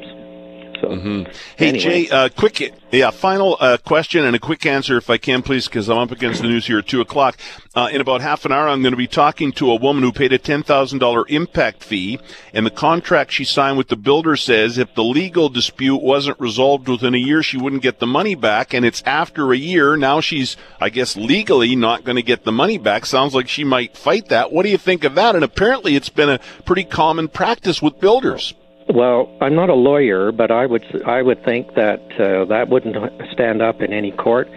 So, 0.82 0.88
mm-hmm. 0.88 1.32
hey 1.58 1.70
anyway. 1.70 2.06
Jay, 2.06 2.10
uh, 2.10 2.30
quick, 2.30 2.74
yeah, 2.92 3.12
final 3.12 3.58
uh, 3.60 3.78
question 3.78 4.24
and 4.24 4.36
a 4.36 4.40
quick 4.40 4.66
answer, 4.66 4.98
if 4.98 5.10
I 5.10 5.18
can, 5.18 5.42
please, 5.42 5.68
because 5.68 5.90
I'm 5.90 5.98
up 5.98 6.12
against 6.12 6.42
the 6.42 6.48
news 6.48 6.68
here 6.68 6.80
at 6.80 6.88
two 6.88 7.02
o'clock. 7.02 7.38
Uh, 7.76 7.90
in 7.92 8.02
about 8.02 8.22
half 8.22 8.46
an 8.46 8.52
hour, 8.52 8.68
I'm 8.68 8.82
going 8.82 8.94
to 8.94 8.98
be 8.98 9.08
talking 9.08 9.52
to 9.54 9.72
a 9.72 9.76
woman 9.76 10.04
who 10.04 10.12
paid 10.12 10.34
a 10.34 10.38
ten 10.38 10.64
thousand 10.64 11.00
dollar 11.00 11.26
impact 11.28 11.84
fee, 11.84 12.20
and 12.54 12.66
the 12.66 12.72
contract 12.72 13.32
she 13.32 13.44
signed 13.44 13.78
with 13.78 13.90
the 13.90 13.96
builder 13.96 14.36
says 14.36 14.78
if 14.78 14.94
the 14.96 15.04
legal 15.04 15.50
dispute 15.50 16.02
wasn't 16.02 16.40
resolved 16.40 16.88
within 16.88 17.14
a 17.14 17.20
year, 17.20 17.44
she 17.44 17.58
wouldn't 17.58 17.82
get 17.82 18.00
the 18.00 18.08
money 18.08 18.36
back, 18.36 18.74
and 18.74 18.86
it's 18.86 19.04
after 19.06 19.52
a 19.52 19.58
year. 19.58 19.98
Now 19.98 20.22
she's, 20.22 20.56
I 20.80 20.90
guess, 20.90 21.16
legally 21.16 21.76
not 21.76 22.04
going 22.04 22.16
to 22.16 22.24
get 22.24 22.44
the 22.44 22.52
money 22.52 22.78
back. 22.78 23.06
Sounds 23.06 23.36
like 23.36 23.48
she 23.48 23.64
might 23.64 23.98
fight 23.98 24.30
that. 24.30 24.52
What 24.52 24.64
do 24.64 24.70
you 24.70 24.78
think 24.78 25.04
of 25.04 25.16
that? 25.16 25.36
And 25.36 25.44
apparently, 25.44 25.96
it's 25.96 26.10
been 26.10 26.30
a 26.30 26.40
pretty 26.66 26.86
common 26.86 27.28
practice 27.28 27.82
with 27.82 28.00
builders. 28.00 28.54
Well, 28.93 29.29
I'm 29.39 29.53
not 29.53 29.69
a 29.69 29.75
lawyer, 29.75 30.31
but 30.31 30.50
I 30.50 30.65
would 30.65 30.84
I 31.05 31.22
would 31.22 31.43
think 31.46 31.75
that 31.75 32.01
uh, 32.19 32.46
that 32.46 32.69
wouldn't 32.69 32.96
stand 33.31 33.62
up 33.62 33.81
in 33.81 33.93
any 33.93 34.12
court. 34.12 34.50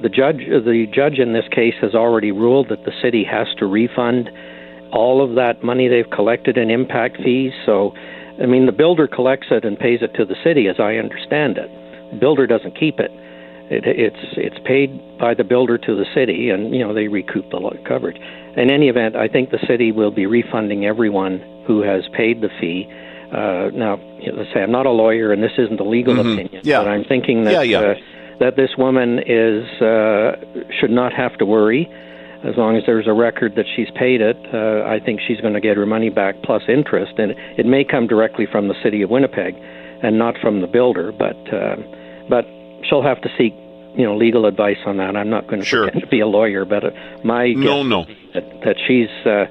The 0.00 0.08
judge 0.08 0.46
the 0.46 0.86
judge 0.94 1.18
in 1.18 1.32
this 1.32 1.46
case 1.50 1.74
has 1.80 1.94
already 1.94 2.30
ruled 2.30 2.68
that 2.68 2.84
the 2.84 2.92
city 3.02 3.24
has 3.24 3.48
to 3.58 3.66
refund 3.66 4.30
all 4.92 5.22
of 5.22 5.34
that 5.34 5.64
money 5.64 5.88
they've 5.88 6.08
collected 6.10 6.56
in 6.56 6.70
impact 6.70 7.16
fees. 7.16 7.52
So, 7.66 7.92
I 8.40 8.46
mean, 8.46 8.66
the 8.66 8.72
builder 8.72 9.08
collects 9.08 9.48
it 9.50 9.64
and 9.64 9.78
pays 9.78 10.02
it 10.02 10.14
to 10.14 10.24
the 10.24 10.36
city, 10.42 10.68
as 10.68 10.78
I 10.78 10.94
understand 10.94 11.58
it. 11.58 11.70
The 12.12 12.18
builder 12.18 12.46
doesn't 12.46 12.78
keep 12.78 13.00
it. 13.00 13.10
it 13.70 13.82
it's 13.86 14.36
it's 14.36 14.58
paid 14.64 15.18
by 15.18 15.34
the 15.34 15.44
builder 15.44 15.78
to 15.78 15.96
the 15.96 16.06
city, 16.14 16.50
and 16.50 16.72
you 16.72 16.78
know 16.78 16.94
they 16.94 17.08
recoup 17.08 17.50
the 17.50 17.58
coverage. 17.88 18.18
In 18.56 18.70
any 18.70 18.88
event, 18.88 19.16
I 19.16 19.26
think 19.26 19.50
the 19.50 19.64
city 19.66 19.90
will 19.90 20.12
be 20.12 20.26
refunding 20.26 20.86
everyone 20.86 21.42
who 21.66 21.82
has 21.82 22.04
paid 22.16 22.40
the 22.40 22.50
fee 22.60 22.88
uh, 23.32 23.70
now, 23.72 23.96
let's 24.34 24.52
say 24.52 24.60
I'm 24.60 24.72
not 24.72 24.86
a 24.86 24.90
lawyer, 24.90 25.32
and 25.32 25.42
this 25.42 25.52
isn't 25.56 25.78
a 25.78 25.84
legal 25.84 26.14
mm-hmm. 26.14 26.32
opinion, 26.32 26.62
yeah. 26.64 26.80
but 26.80 26.88
I'm 26.88 27.04
thinking 27.04 27.44
that 27.44 27.52
yeah, 27.52 27.62
yeah. 27.62 27.78
Uh, 27.78 27.94
that 28.40 28.56
this 28.56 28.70
woman 28.76 29.20
is 29.20 29.64
uh, 29.82 30.36
should 30.80 30.90
not 30.90 31.12
have 31.12 31.36
to 31.38 31.46
worry 31.46 31.88
as 32.42 32.56
long 32.56 32.76
as 32.76 32.82
there's 32.86 33.06
a 33.06 33.12
record 33.12 33.54
that 33.56 33.66
she's 33.76 33.90
paid 33.94 34.20
it. 34.20 34.36
Uh, 34.52 34.88
I 34.88 34.98
think 34.98 35.20
she's 35.26 35.40
going 35.40 35.52
to 35.52 35.60
get 35.60 35.76
her 35.76 35.86
money 35.86 36.08
back 36.08 36.42
plus 36.42 36.62
interest, 36.68 37.18
and 37.18 37.32
it 37.58 37.66
may 37.66 37.84
come 37.84 38.06
directly 38.06 38.46
from 38.50 38.68
the 38.68 38.74
city 38.82 39.02
of 39.02 39.10
Winnipeg, 39.10 39.54
and 40.02 40.18
not 40.18 40.36
from 40.40 40.60
the 40.60 40.66
builder. 40.66 41.12
But 41.12 41.36
uh, 41.52 41.76
but 42.28 42.46
she'll 42.88 43.02
have 43.02 43.20
to 43.22 43.28
seek 43.38 43.52
you 43.94 44.04
know 44.04 44.16
legal 44.16 44.46
advice 44.46 44.78
on 44.86 44.96
that. 44.96 45.16
I'm 45.16 45.30
not 45.30 45.46
going 45.46 45.60
to 45.60 45.66
sure. 45.66 45.84
pretend 45.84 46.02
to 46.02 46.08
be 46.08 46.20
a 46.20 46.26
lawyer, 46.26 46.64
but 46.64 46.84
uh, 46.84 46.90
my 47.24 47.52
no 47.52 47.82
no 47.82 48.06
that, 48.34 48.44
that 48.64 48.76
she's 48.86 49.10
uh, 49.26 49.46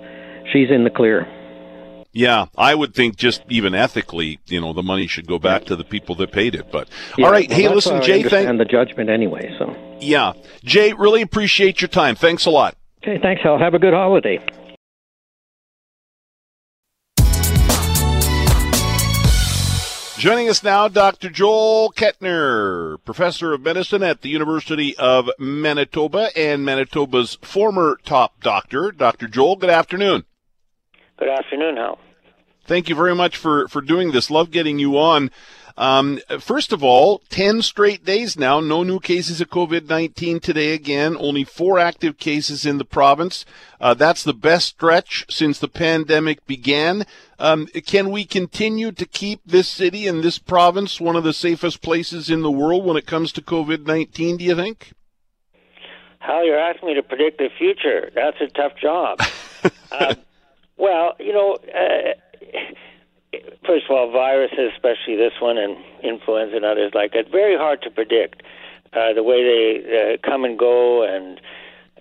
she's 0.52 0.70
in 0.72 0.84
the 0.84 0.90
clear. 0.90 1.28
Yeah, 2.12 2.48
I 2.58 2.74
would 2.74 2.96
think 2.96 3.18
just 3.18 3.44
even 3.50 3.76
ethically, 3.76 4.40
you 4.48 4.60
know, 4.60 4.74
the 4.74 4.82
money 4.82 5.06
should 5.06 5.28
go 5.28 5.38
back 5.38 5.66
to 5.66 5.76
the 5.76 5.84
people 5.84 6.16
that 6.16 6.32
paid 6.32 6.56
it. 6.56 6.72
But 6.72 6.90
yeah, 7.18 7.26
all 7.26 7.32
right, 7.32 7.48
well, 7.48 7.58
hey, 7.58 7.68
listen, 7.70 8.02
Jay, 8.02 8.24
thank 8.24 8.50
and 8.50 8.60
the 8.60 8.66
judgment 8.66 9.10
anyway. 9.10 9.56
So 9.60 9.76
yeah, 10.00 10.34
Jay, 10.64 10.94
really 10.94 11.22
appreciate 11.22 11.82
your 11.82 11.88
time. 11.88 12.16
Thanks 12.16 12.46
a 12.46 12.50
lot. 12.50 12.76
Okay, 13.04 13.20
thanks, 13.22 13.44
Hal. 13.44 13.60
Have 13.60 13.76
a 13.76 13.80
good 13.80 13.94
holiday. 13.94 14.40
Joining 20.18 20.50
us 20.50 20.64
now, 20.64 20.90
Dr. 20.90 21.30
Joel 21.30 21.94
Kettner, 21.96 22.98
professor 23.06 23.54
of 23.54 23.62
medicine 23.62 24.04
at 24.04 24.22
the 24.22 24.28
University 24.28 24.94
of 24.98 25.30
Manitoba 25.40 26.38
and 26.38 26.66
Manitoba's 26.66 27.38
former 27.42 27.98
top 28.04 28.42
doctor. 28.42 28.92
Dr. 28.92 29.30
Joel, 29.30 29.56
good 29.56 29.70
afternoon. 29.70 30.26
Good 31.20 31.28
afternoon, 31.28 31.76
Hal. 31.76 32.00
Thank 32.64 32.88
you 32.88 32.96
very 32.96 33.14
much 33.14 33.36
for, 33.36 33.68
for 33.68 33.82
doing 33.82 34.12
this. 34.12 34.32
Love 34.32 34.52
getting 34.52 34.80
you 34.80 34.98
on. 34.98 35.32
Um, 35.78 36.20
first 36.40 36.72
of 36.72 36.84
all, 36.84 37.22
10 37.30 37.62
straight 37.62 38.06
days 38.06 38.38
now, 38.38 38.60
no 38.60 38.84
new 38.84 39.00
cases 39.00 39.42
of 39.42 39.50
COVID 39.50 39.88
19 39.88 40.40
today 40.40 40.74
again, 40.74 41.16
only 41.18 41.44
four 41.44 41.80
active 41.80 42.18
cases 42.18 42.66
in 42.66 42.78
the 42.78 42.86
province. 42.86 43.46
Uh, 43.82 43.94
that's 43.94 44.24
the 44.24 44.34
best 44.34 44.68
stretch 44.68 45.26
since 45.30 45.58
the 45.60 45.68
pandemic 45.68 46.46
began. 46.46 47.06
Um, 47.38 47.68
can 47.68 48.12
we 48.12 48.26
continue 48.26 48.92
to 48.92 49.06
keep 49.06 49.42
this 49.46 49.68
city 49.68 50.06
and 50.06 50.22
this 50.22 50.38
province 50.38 51.02
one 51.02 51.16
of 51.16 51.24
the 51.24 51.34
safest 51.34 51.82
places 51.82 52.30
in 52.30 52.42
the 52.42 52.52
world 52.52 52.86
when 52.86 52.98
it 52.98 53.08
comes 53.08 53.32
to 53.34 53.42
COVID 53.42 53.86
19, 53.86 54.38
do 54.38 54.44
you 54.44 54.56
think? 54.56 54.92
Hal, 56.20 56.46
you're 56.46 56.60
asking 56.60 56.90
me 56.90 56.96
to 56.96 57.04
predict 57.04 57.38
the 57.38 57.50
future. 57.58 58.12
That's 58.14 58.40
a 58.42 58.48
tough 58.48 58.74
job. 58.82 59.22
uh, 59.92 60.16
well, 60.80 61.16
you 61.20 61.34
know, 61.34 61.58
uh, 61.76 63.38
first 63.66 63.86
of 63.90 63.92
all, 63.92 64.12
viruses, 64.12 64.72
especially 64.74 65.16
this 65.16 65.34
one 65.40 65.58
and 65.58 65.78
influenza 66.04 66.56
and 66.56 66.66
others 66.66 66.92
like 66.96 67.14
it, 67.14 67.30
very 67.32 67.58
hard 67.58 67.82
to 67.84 67.92
predict 67.92 68.42
uh, 68.94 69.14
the 69.14 69.24
way 69.24 69.44
they 69.44 70.16
uh, 70.16 70.28
come 70.28 70.44
and 70.46 70.58
go 70.58 71.04
and 71.04 71.40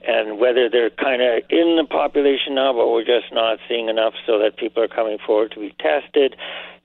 and 0.07 0.39
whether 0.39 0.71
they're 0.71 0.91
kind 0.91 1.21
of 1.21 1.43
in 1.51 1.77
the 1.77 1.85
population 1.85 2.55
now, 2.55 2.73
but 2.73 2.89
we're 2.89 3.05
just 3.05 3.33
not 3.33 3.59
seeing 3.69 3.89
enough 3.89 4.15
so 4.25 4.39
that 4.39 4.57
people 4.57 4.81
are 4.81 4.89
coming 4.89 5.19
forward 5.19 5.51
to 5.51 5.59
be 5.59 5.75
tested. 5.81 6.37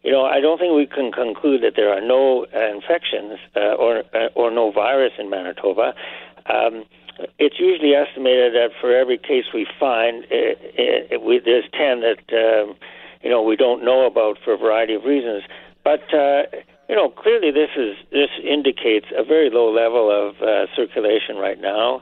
You 0.02 0.12
know, 0.12 0.26
I 0.26 0.42
don't 0.42 0.58
think 0.58 0.76
we 0.76 0.88
can 0.88 1.12
conclude 1.12 1.62
that 1.62 1.74
there 1.76 1.94
are 1.94 2.02
no 2.02 2.48
uh, 2.54 2.76
infections 2.76 3.40
uh, 3.56 3.76
or 3.76 4.04
uh, 4.14 4.30
or 4.36 4.52
no 4.52 4.72
virus 4.72 5.14
in 5.20 5.30
Manitoba. 5.30 5.94
Um, 6.48 6.86
it's 7.40 7.60
usually 7.60 7.94
estimated 7.94 8.54
that 8.54 8.72
for 8.80 8.96
every 8.96 9.18
case 9.18 9.46
we 9.54 9.68
find, 9.80 10.26
it, 10.30 10.58
it, 10.62 11.12
it, 11.12 11.22
we, 11.22 11.40
there's 11.40 11.66
10 11.74 12.02
that 12.02 12.24
um, 12.34 12.76
you 13.22 13.30
know 13.30 13.42
we 13.42 13.56
don't 13.56 13.84
know 13.84 14.06
about 14.06 14.38
for 14.44 14.54
a 14.54 14.58
variety 14.58 14.94
of 14.94 15.04
reasons. 15.04 15.44
But 15.84 16.14
uh, 16.14 16.44
you 16.90 16.96
know, 16.96 17.10
clearly 17.10 17.52
this 17.52 17.70
is 17.78 17.96
this 18.12 18.30
indicates 18.44 19.08
a 19.16 19.24
very 19.24 19.50
low 19.50 19.72
level 19.72 20.12
of 20.12 20.42
uh, 20.42 20.68
circulation 20.76 21.38
right 21.38 21.60
now, 21.60 22.02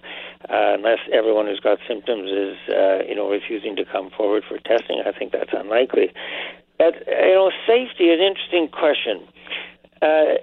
uh, 0.50 0.76
unless 0.76 1.00
everyone 1.14 1.46
who's 1.46 1.60
got 1.60 1.80
symptoms 1.88 2.32
is 2.32 2.58
uh, 2.70 3.04
you 3.08 3.16
know 3.16 3.30
refusing 3.30 3.76
to 3.76 3.86
come 3.86 4.10
forward 4.10 4.44
for 4.48 4.58
testing. 4.60 5.02
I 5.06 5.12
think 5.12 5.32
that's 5.32 5.54
unlikely. 5.54 6.12
But 6.78 6.96
you 7.08 7.36
know, 7.36 7.52
safety 7.68 8.06
is 8.06 8.20
an 8.20 8.26
interesting 8.26 8.68
question. 8.70 9.28
Uh, 10.02 10.36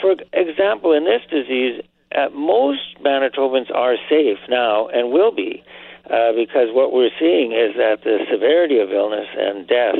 for 0.00 0.16
example, 0.32 0.92
in 0.92 1.04
this 1.04 1.22
disease, 1.30 1.82
uh, 2.16 2.28
most 2.34 2.80
Manitobans 3.04 3.74
are 3.74 3.96
safe 4.08 4.38
now 4.48 4.88
and 4.88 5.12
will 5.12 5.32
be. 5.32 5.62
Uh, 6.10 6.32
because 6.32 6.74
what 6.74 6.92
we're 6.92 7.10
seeing 7.20 7.52
is 7.52 7.76
that 7.76 8.02
the 8.02 8.18
severity 8.32 8.80
of 8.80 8.90
illness 8.90 9.28
and 9.38 9.68
death 9.68 9.94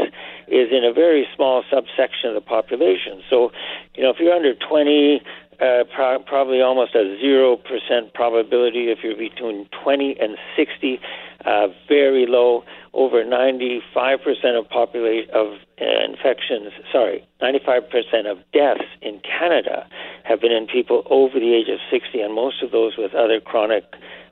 is 0.48 0.66
in 0.72 0.82
a 0.82 0.92
very 0.92 1.24
small 1.36 1.62
subsection 1.70 2.30
of 2.30 2.34
the 2.34 2.40
population. 2.40 3.22
So, 3.30 3.52
you 3.94 4.02
know, 4.02 4.10
if 4.10 4.16
you're 4.18 4.34
under 4.34 4.54
20, 4.54 5.22
uh, 5.60 5.84
pro- 5.94 6.18
probably 6.20 6.60
almost 6.62 6.94
a 6.94 7.04
0% 7.22 8.14
probability. 8.14 8.90
If 8.90 9.00
you're 9.04 9.16
between 9.16 9.68
20 9.84 10.16
and 10.18 10.36
60, 10.56 11.00
uh, 11.44 11.68
very 11.86 12.26
low. 12.26 12.64
Over 12.92 13.24
95% 13.24 13.80
of 14.58 14.68
population 14.68 15.30
of 15.32 15.58
uh, 15.80 15.84
infections, 16.10 16.72
sorry, 16.90 17.24
95% 17.40 18.28
of 18.28 18.38
deaths 18.52 18.82
in 19.00 19.20
Canada 19.20 19.86
have 20.30 20.40
been 20.40 20.52
in 20.52 20.68
people 20.68 21.02
over 21.10 21.40
the 21.40 21.52
age 21.52 21.68
of 21.68 21.80
60, 21.90 22.20
and 22.20 22.32
most 22.32 22.62
of 22.62 22.70
those 22.70 22.96
with 22.96 23.14
other 23.14 23.40
chronic 23.40 23.84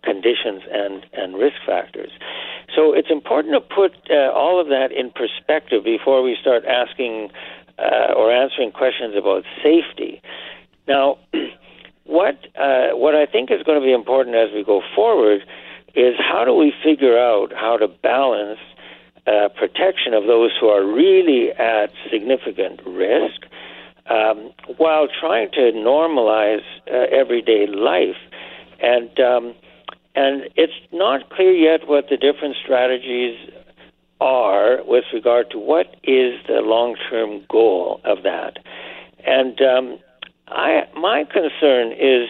conditions 0.05 0.63
and, 0.71 1.05
and 1.13 1.37
risk 1.37 1.57
factors. 1.67 2.13
So 2.75 2.93
it's 2.95 3.11
important 3.11 3.55
to 3.55 3.61
put 3.61 3.93
uh, 4.09 4.31
all 4.31 4.61
of 4.61 4.69
that 4.69 4.93
in 4.93 5.11
perspective 5.11 5.83
before 5.83 6.23
we 6.23 6.37
start 6.41 6.65
asking 6.67 7.31
uh, 7.79 8.15
or 8.17 8.31
answering 8.31 8.71
questions 8.71 9.17
about 9.17 9.43
safety. 9.61 10.23
Now, 10.87 11.19
what 12.05 12.47
uh, 12.57 12.91
what 12.95 13.17
I 13.17 13.27
think 13.27 13.51
is 13.51 13.63
going 13.65 13.81
to 13.81 13.85
be 13.85 13.93
important 13.93 14.37
as 14.37 14.51
we 14.55 14.63
go 14.63 14.83
forward 14.95 15.43
is 15.95 16.15
how 16.19 16.45
do 16.45 16.55
we 16.55 16.73
figure 16.85 17.19
out 17.19 17.53
how 17.53 17.77
to 17.77 17.89
balance 17.89 18.61
uh, 19.27 19.49
protection 19.49 20.15
of 20.15 20.27
those 20.27 20.53
who 20.61 20.69
are 20.69 20.87
really 20.87 21.51
at 21.53 21.91
significant 22.11 22.81
risk 22.87 23.48
um, 24.11 24.53
while 24.77 25.09
trying 25.21 25.51
to 25.53 25.73
normalize 25.75 26.65
uh, 26.91 27.07
everyday 27.11 27.67
life 27.67 28.17
and 28.81 29.19
um, 29.21 29.55
and 30.15 30.49
it's 30.57 30.73
not 30.93 31.31
clear 31.31 31.53
yet 31.53 31.87
what 31.87 32.07
the 32.11 32.17
different 32.17 32.57
strategies 32.63 33.37
are 34.21 34.79
with 34.85 35.05
regard 35.13 35.51
to 35.51 35.59
what 35.59 35.87
is 36.03 36.41
the 36.49 36.61
long-term 36.61 37.45
goal 37.49 38.01
of 38.05 38.25
that. 38.25 38.59
And 39.25 39.61
um, 39.61 39.99
I, 40.49 40.89
my 40.97 41.25
concern 41.25 41.93
is 41.93 42.29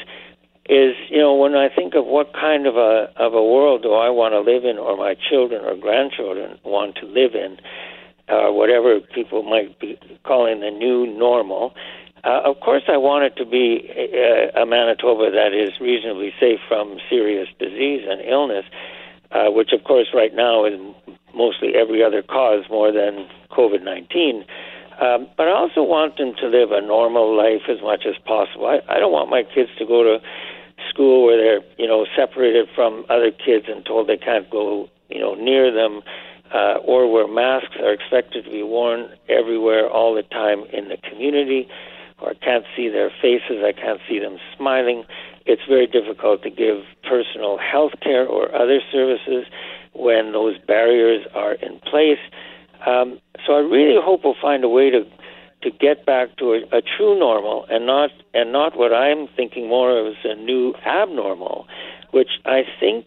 is 0.68 0.94
you 1.08 1.18
know 1.18 1.34
when 1.34 1.54
I 1.54 1.68
think 1.74 1.94
of 1.94 2.04
what 2.04 2.34
kind 2.34 2.66
of 2.66 2.76
a 2.76 3.10
of 3.16 3.32
a 3.32 3.42
world 3.42 3.82
do 3.82 3.94
I 3.94 4.10
want 4.10 4.34
to 4.34 4.40
live 4.40 4.64
in, 4.64 4.76
or 4.76 4.96
my 4.96 5.14
children 5.30 5.64
or 5.64 5.74
grandchildren 5.76 6.58
want 6.64 6.96
to 6.96 7.06
live 7.06 7.34
in, 7.34 7.56
uh, 8.28 8.50
whatever 8.52 9.00
people 9.00 9.42
might 9.42 9.78
be 9.80 9.98
calling 10.24 10.60
the 10.60 10.70
new 10.70 11.06
normal. 11.06 11.74
Uh, 12.24 12.40
of 12.44 12.60
course, 12.60 12.82
I 12.88 12.96
want 12.96 13.24
it 13.24 13.36
to 13.36 13.46
be 13.46 13.88
a, 13.94 14.62
a 14.62 14.66
Manitoba 14.66 15.30
that 15.30 15.54
is 15.54 15.80
reasonably 15.80 16.32
safe 16.40 16.60
from 16.68 16.98
serious 17.08 17.48
disease 17.58 18.04
and 18.08 18.20
illness, 18.20 18.64
uh, 19.30 19.50
which, 19.50 19.72
of 19.72 19.84
course, 19.84 20.08
right 20.12 20.34
now 20.34 20.64
is 20.64 20.78
mostly 21.34 21.74
every 21.74 22.02
other 22.02 22.22
cause 22.22 22.64
more 22.68 22.92
than 22.92 23.28
COVID 23.50 23.82
19. 23.82 24.44
Um, 25.00 25.28
but 25.36 25.46
I 25.46 25.52
also 25.52 25.82
want 25.82 26.18
them 26.18 26.34
to 26.40 26.48
live 26.48 26.72
a 26.72 26.80
normal 26.80 27.36
life 27.36 27.62
as 27.70 27.80
much 27.80 28.04
as 28.04 28.16
possible. 28.26 28.66
I, 28.66 28.80
I 28.88 28.98
don't 28.98 29.12
want 29.12 29.30
my 29.30 29.44
kids 29.44 29.70
to 29.78 29.86
go 29.86 30.02
to 30.02 30.18
school 30.90 31.24
where 31.24 31.36
they're, 31.36 31.64
you 31.78 31.86
know, 31.86 32.04
separated 32.16 32.68
from 32.74 33.06
other 33.08 33.30
kids 33.30 33.66
and 33.68 33.86
told 33.86 34.08
they 34.08 34.16
can't 34.16 34.50
go, 34.50 34.88
you 35.08 35.20
know, 35.20 35.34
near 35.34 35.72
them, 35.72 35.98
uh, 35.98 36.27
or 36.54 37.10
where 37.10 37.28
masks 37.28 37.76
are 37.80 37.92
expected 37.92 38.44
to 38.44 38.50
be 38.50 38.62
worn 38.62 39.08
everywhere 39.28 39.88
all 39.88 40.14
the 40.14 40.22
time 40.22 40.64
in 40.72 40.88
the 40.88 40.96
community, 41.08 41.68
or 42.20 42.30
I 42.30 42.34
can't 42.34 42.64
see 42.76 42.88
their 42.88 43.10
faces, 43.22 43.62
I 43.64 43.72
can't 43.72 44.00
see 44.08 44.18
them 44.18 44.38
smiling. 44.56 45.04
It's 45.46 45.62
very 45.68 45.86
difficult 45.86 46.42
to 46.42 46.50
give 46.50 46.84
personal 47.08 47.58
health 47.58 47.92
care 48.02 48.26
or 48.26 48.54
other 48.54 48.80
services 48.92 49.46
when 49.94 50.32
those 50.32 50.58
barriers 50.66 51.26
are 51.34 51.54
in 51.54 51.80
place. 51.80 52.18
Um, 52.86 53.20
so 53.46 53.54
I 53.54 53.60
really 53.60 54.00
hope 54.00 54.22
we'll 54.24 54.34
find 54.40 54.64
a 54.64 54.68
way 54.68 54.90
to 54.90 55.04
to 55.62 55.70
get 55.70 56.06
back 56.06 56.36
to 56.36 56.52
a, 56.52 56.78
a 56.78 56.82
true 56.82 57.18
normal 57.18 57.66
and 57.68 57.84
not 57.84 58.10
and 58.34 58.52
not 58.52 58.78
what 58.78 58.92
I'm 58.92 59.26
thinking 59.36 59.68
more 59.68 59.98
of 59.98 60.06
as 60.06 60.18
a 60.24 60.34
new 60.36 60.74
abnormal, 60.86 61.66
which 62.12 62.30
I 62.44 62.62
think 62.78 63.06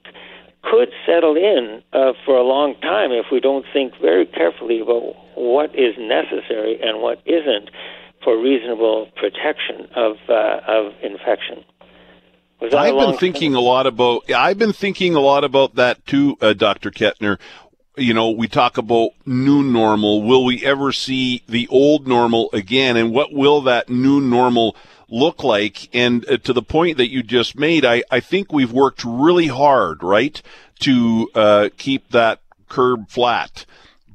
could 0.63 0.89
settle 1.05 1.35
in 1.35 1.81
uh, 1.93 2.13
for 2.25 2.37
a 2.37 2.43
long 2.43 2.75
time 2.81 3.11
if 3.11 3.25
we 3.31 3.39
don't 3.39 3.65
think 3.73 3.93
very 3.99 4.25
carefully 4.25 4.79
about 4.79 5.15
what 5.35 5.73
is 5.73 5.95
necessary 5.97 6.79
and 6.81 7.01
what 7.01 7.19
isn't 7.25 7.69
for 8.23 8.39
reasonable 8.39 9.09
protection 9.15 9.87
of 9.95 10.17
uh, 10.29 10.59
of 10.67 10.93
infection. 11.01 11.63
I've 12.61 12.95
been 12.95 13.17
thinking 13.17 13.55
a 13.55 13.59
lot 13.59 13.87
about. 13.87 14.29
I've 14.31 14.59
been 14.59 14.73
thinking 14.73 15.15
a 15.15 15.19
lot 15.19 15.43
about 15.43 15.75
that 15.75 16.05
too, 16.05 16.37
uh, 16.41 16.53
Dr. 16.53 16.91
Kettner. 16.91 17.39
You 17.97 18.13
know, 18.13 18.29
we 18.31 18.47
talk 18.47 18.77
about 18.77 19.11
new 19.25 19.63
normal. 19.63 20.21
Will 20.21 20.45
we 20.45 20.63
ever 20.63 20.91
see 20.91 21.43
the 21.47 21.67
old 21.69 22.07
normal 22.07 22.49
again? 22.53 22.97
And 22.97 23.11
what 23.11 23.33
will 23.33 23.61
that 23.61 23.89
new 23.89 24.21
normal 24.21 24.75
look 25.11 25.43
like? 25.43 25.89
And 25.93 26.27
uh, 26.27 26.37
to 26.37 26.53
the 26.53 26.63
point 26.63 26.97
that 26.97 27.11
you 27.11 27.21
just 27.21 27.55
made, 27.55 27.85
I, 27.85 28.03
I 28.09 28.19
think 28.19 28.51
we've 28.51 28.71
worked 28.71 29.03
really 29.05 29.47
hard, 29.47 30.01
right, 30.01 30.41
to 30.79 31.29
uh, 31.35 31.69
keep 31.77 32.09
that 32.09 32.39
curb 32.69 33.09
flat. 33.09 33.65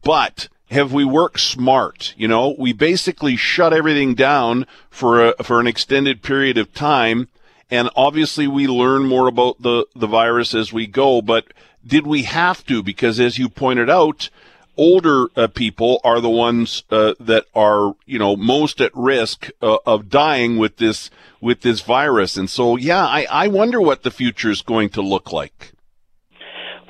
But 0.02 0.48
have 0.70 0.92
we 0.92 1.04
worked 1.04 1.38
smart? 1.38 2.14
You 2.16 2.26
know, 2.26 2.56
we 2.59 2.72
basically 2.72 3.37
shut 3.37 3.72
everything 3.72 4.14
down 4.14 4.66
for 4.90 5.28
a, 5.28 5.44
for 5.44 5.61
an 5.61 5.68
extended 5.68 6.22
period 6.22 6.59
of 6.59 6.74
time 6.74 7.28
and 7.70 7.90
obviously, 7.96 8.46
we 8.46 8.68
learn 8.68 9.06
more 9.06 9.26
about 9.26 9.61
the, 9.61 9.87
the 9.94 10.06
virus 10.06 10.54
as 10.54 10.72
we 10.72 10.87
go, 10.87 11.20
but 11.20 11.46
did 11.85 12.06
we 12.06 12.22
have 12.22 12.64
to? 12.66 12.82
Because 12.82 13.18
as 13.18 13.38
you 13.38 13.48
pointed 13.48 13.90
out, 13.90 14.30
older 14.76 15.28
uh, 15.36 15.46
people 15.48 16.00
are 16.04 16.20
the 16.20 16.30
ones 16.30 16.84
uh, 16.90 17.14
that 17.20 17.46
are, 17.54 17.94
you 18.04 18.18
know, 18.18 18.36
most 18.36 18.80
at 18.80 18.94
risk 18.94 19.50
uh, 19.62 19.78
of 19.86 20.08
dying 20.08 20.56
with 20.56 20.76
this, 20.76 21.10
with 21.40 21.62
this 21.62 21.80
virus. 21.80 22.36
And 22.36 22.48
so, 22.48 22.76
yeah, 22.76 23.04
I, 23.04 23.26
I 23.30 23.48
wonder 23.48 23.80
what 23.80 24.02
the 24.02 24.10
future 24.10 24.50
is 24.50 24.62
going 24.62 24.90
to 24.90 25.02
look 25.02 25.32
like. 25.32 25.72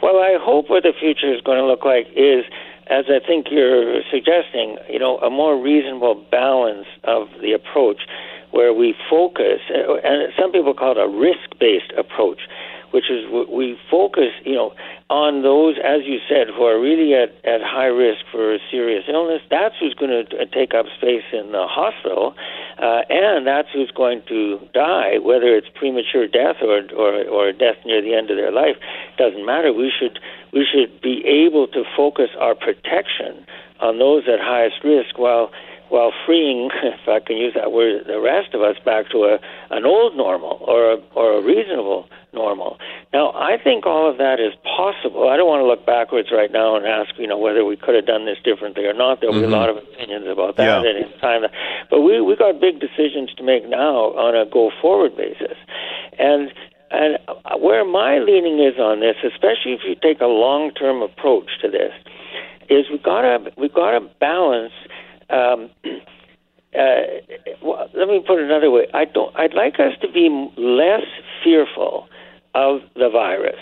Well, 0.03 0.17
I 0.17 0.37
hope 0.41 0.69
what 0.69 0.83
the 0.83 0.93
future 0.99 1.35
is 1.35 1.41
going 1.41 1.59
to 1.59 1.67
look 1.67 1.85
like 1.85 2.07
is 2.15 2.45
as 2.89 3.07
I 3.09 3.19
think 3.27 3.49
you're 3.51 4.03
suggesting, 4.11 4.79
you 4.89 4.99
know, 4.99 5.19
a 5.19 5.31
more 5.31 5.61
reasonable 5.61 6.15
balance 6.31 6.87
of 7.05 7.29
the 7.43 7.53
approach 7.53 8.03
where 8.53 8.73
we 8.73 8.95
focus, 9.11 9.61
and 9.69 10.33
some 10.39 10.53
people 10.53 10.73
call 10.73 10.93
it 10.93 10.99
a 10.99 11.09
risk 11.09 11.59
based 11.59 11.93
approach, 11.99 12.41
which 12.91 13.11
is 13.11 13.25
we 13.31 13.79
focus, 13.91 14.33
you 14.45 14.55
know, 14.55 14.75
on 15.11 15.43
those, 15.43 15.77
as 15.79 16.03
you 16.05 16.19
said, 16.29 16.49
who 16.49 16.65
are 16.65 16.81
really 16.81 17.15
at, 17.15 17.35
at 17.45 17.63
high 17.63 17.91
risk 17.91 18.25
for 18.31 18.55
a 18.55 18.59
serious 18.71 19.05
illness. 19.09 19.43
That's 19.51 19.75
who's 19.79 19.95
going 19.95 20.11
to 20.11 20.47
take 20.47 20.75
up 20.75 20.87
space 20.97 21.25
in 21.33 21.53
the 21.53 21.67
hospital, 21.69 22.35
uh, 22.79 23.03
and 23.09 23.47
that's 23.47 23.69
who's 23.73 23.91
going 23.91 24.23
to 24.29 24.59
die, 24.75 25.19
whether 25.19 25.55
it's 25.55 25.69
premature 25.75 26.27
death 26.27 26.57
or, 26.63 26.83
or, 26.97 27.23
or 27.29 27.53
death 27.53 27.77
near 27.85 28.03
the 28.03 28.15
end 28.15 28.31
of 28.31 28.37
their 28.37 28.53
life. 28.53 28.77
Doesn't 29.19 29.45
matter. 29.45 29.73
We 29.73 29.93
should 29.93 30.19
we 30.53 30.65
should 30.65 31.01
be 31.03 31.23
able 31.27 31.69
to 31.69 31.85
focus 31.97 32.31
our 32.41 32.55
protection 32.55 33.47
on 33.81 33.99
those 33.99 34.25
at 34.27 34.41
highest 34.41 34.83
risk 34.83 35.19
while 35.19 35.51
while 35.89 36.13
freeing, 36.25 36.71
if 36.83 37.09
I 37.09 37.21
can 37.21 37.37
use 37.37 37.55
that 37.55 37.73
word, 37.73 38.07
the 38.07 38.21
rest 38.21 38.55
of 38.55 38.63
us 38.63 38.77
back 38.85 39.11
to 39.11 39.25
a 39.25 39.39
an 39.71 39.85
old 39.85 40.17
normal 40.17 40.59
or 40.67 40.93
a, 40.93 40.97
or 41.15 41.39
a 41.39 41.43
reasonable 41.43 42.09
normal. 42.33 42.79
Now, 43.13 43.33
I 43.33 43.57
think 43.63 43.87
all 43.87 44.11
of 44.11 44.19
that 44.19 44.39
is 44.41 44.53
possible. 44.63 45.29
I 45.29 45.37
don't 45.37 45.49
want 45.49 45.61
to 45.61 45.67
look 45.67 45.87
backwards 45.87 46.29
right 46.31 46.53
now 46.53 46.77
and 46.77 46.87
ask, 46.87 47.17
you 47.19 47.27
know, 47.27 47.39
whether 47.39 47.65
we 47.65 47.77
could 47.77 47.95
have 47.95 48.07
done 48.07 48.27
this 48.27 48.39
differently 48.45 48.85
or 48.85 48.93
not. 48.93 49.21
There'll 49.21 49.35
mm-hmm. 49.35 49.49
be 49.49 49.53
a 49.53 49.57
mm-hmm. 49.57 49.59
lot 49.59 49.71
of 49.71 49.79
opinions 49.79 50.27
about 50.29 50.57
that 50.57 50.85
yeah. 50.85 50.91
at 50.91 50.97
any 50.97 51.21
time. 51.21 51.43
But 51.91 52.01
we 52.03 52.21
we 52.21 52.37
got 52.37 52.61
big 52.61 52.81
decisions 52.81 53.33
to 53.35 53.43
make 53.43 53.69
now 53.69 54.13
on 54.15 54.37
a 54.37 54.49
go 54.49 54.71
forward 54.81 55.17
basis, 55.17 55.57
and. 56.19 56.53
And 56.89 57.19
where 57.59 57.85
my 57.85 58.19
leaning 58.19 58.61
is 58.61 58.79
on 58.79 59.01
this, 59.01 59.17
especially 59.25 59.73
if 59.73 59.81
you 59.85 59.97
take 59.97 60.21
a 60.21 60.31
long-term 60.31 61.03
approach 61.03 61.51
to 61.61 61.69
this, 61.69 61.91
is 62.71 62.87
we 62.89 62.99
gotta 62.99 63.51
we 63.59 63.69
gotta 63.69 64.01
balance 64.21 64.73
um, 65.31 65.71
uh, 66.75 67.03
well, 67.63 67.89
let 67.95 68.09
me 68.09 68.23
put 68.27 68.39
it 68.39 68.45
another 68.45 68.71
way. 68.71 68.87
I 68.95 69.05
don't. 69.05 69.35
I'd 69.37 69.55
like 69.55 69.75
us 69.75 69.93
to 70.03 70.11
be 70.11 70.29
less 70.57 71.07
fearful 71.43 72.09
of 72.55 72.81
the 72.95 73.11
virus, 73.11 73.61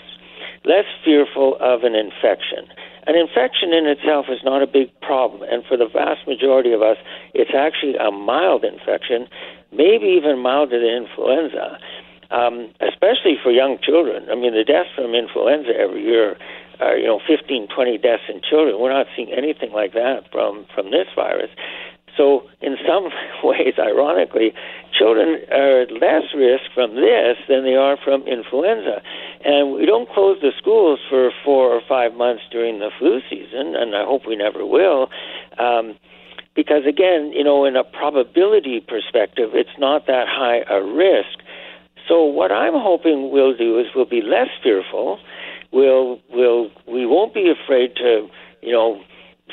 less 0.65 0.87
fearful 1.05 1.57
of 1.61 1.83
an 1.83 1.95
infection. 1.95 2.67
An 3.07 3.17
infection 3.17 3.75
in 3.75 3.87
itself 3.87 4.27
is 4.31 4.41
not 4.45 4.63
a 4.63 4.67
big 4.67 4.89
problem, 5.01 5.43
and 5.43 5.63
for 5.67 5.77
the 5.77 5.87
vast 5.87 6.27
majority 6.27 6.73
of 6.73 6.81
us, 6.81 6.97
it's 7.35 7.53
actually 7.55 7.97
a 7.97 8.11
mild 8.11 8.65
infection, 8.65 9.29
maybe 9.73 10.07
even 10.07 10.39
milder 10.39 10.81
than 10.81 11.05
influenza. 11.05 11.79
Um, 12.31 12.73
especially 12.81 13.37
for 13.41 13.53
young 13.53 13.79
children. 13.81 14.27
I 14.29 14.35
mean, 14.35 14.55
the 14.55 14.65
deaths 14.65 14.89
from 14.97 15.15
influenza 15.15 15.71
every 15.79 16.03
year 16.03 16.37
are, 16.81 16.97
you 16.97 17.07
know, 17.07 17.21
15, 17.27 17.69
20 17.69 17.99
deaths 17.99 18.23
in 18.29 18.41
children. 18.49 18.81
We're 18.81 18.93
not 18.93 19.07
seeing 19.17 19.33
anything 19.33 19.73
like 19.73 19.93
that 19.93 20.31
from, 20.31 20.67
from 20.75 20.91
this 20.91 21.07
virus. 21.15 21.51
So, 22.17 22.49
in 22.61 22.77
some 22.87 23.11
ways, 23.45 23.75
ironically, 23.79 24.53
children 24.97 25.41
are 25.51 25.83
at 25.83 25.93
less 25.93 26.31
risk 26.35 26.65
from 26.75 26.95
this 26.95 27.37
than 27.49 27.65
they 27.65 27.75
are 27.75 27.97
from 27.97 28.23
influenza. 28.23 29.03
And 29.45 29.75
we 29.75 29.87
don't 29.87 30.09
close 30.09 30.41
the 30.41 30.53
schools 30.57 31.01
for 31.09 31.31
four 31.45 31.71
or 31.71 31.81
five 31.89 32.15
months 32.15 32.43
during 32.51 32.79
the 32.79 32.91
flu 32.99 33.21
season, 33.29 33.75
and 33.77 33.95
I 33.95 34.05
hope 34.05 34.27
we 34.27 34.37
never 34.37 34.65
will. 34.65 35.09
Um, 35.59 35.97
because, 36.55 36.87
again, 36.87 37.33
you 37.33 37.43
know, 37.43 37.65
in 37.65 37.75
a 37.75 37.83
probability 37.83 38.81
perspective, 38.81 39.51
it's 39.55 39.77
not 39.79 40.07
that 40.07 40.29
high 40.29 40.63
a 40.71 40.83
risk. 40.83 41.43
So, 42.09 42.23
what 42.23 42.53
I'm 42.53 42.75
hoping 42.75 43.31
we'll 43.33 43.57
do 43.57 43.79
is 43.81 43.87
we'll 43.95 44.05
be 44.05 44.23
less 44.23 44.49
fearful 44.63 45.19
we'll 45.75 46.21
we'll 46.31 46.71
we 46.87 47.05
won't 47.05 47.35
be 47.35 47.51
afraid 47.51 47.97
to 47.97 48.29
you 48.63 48.73
know 48.73 49.03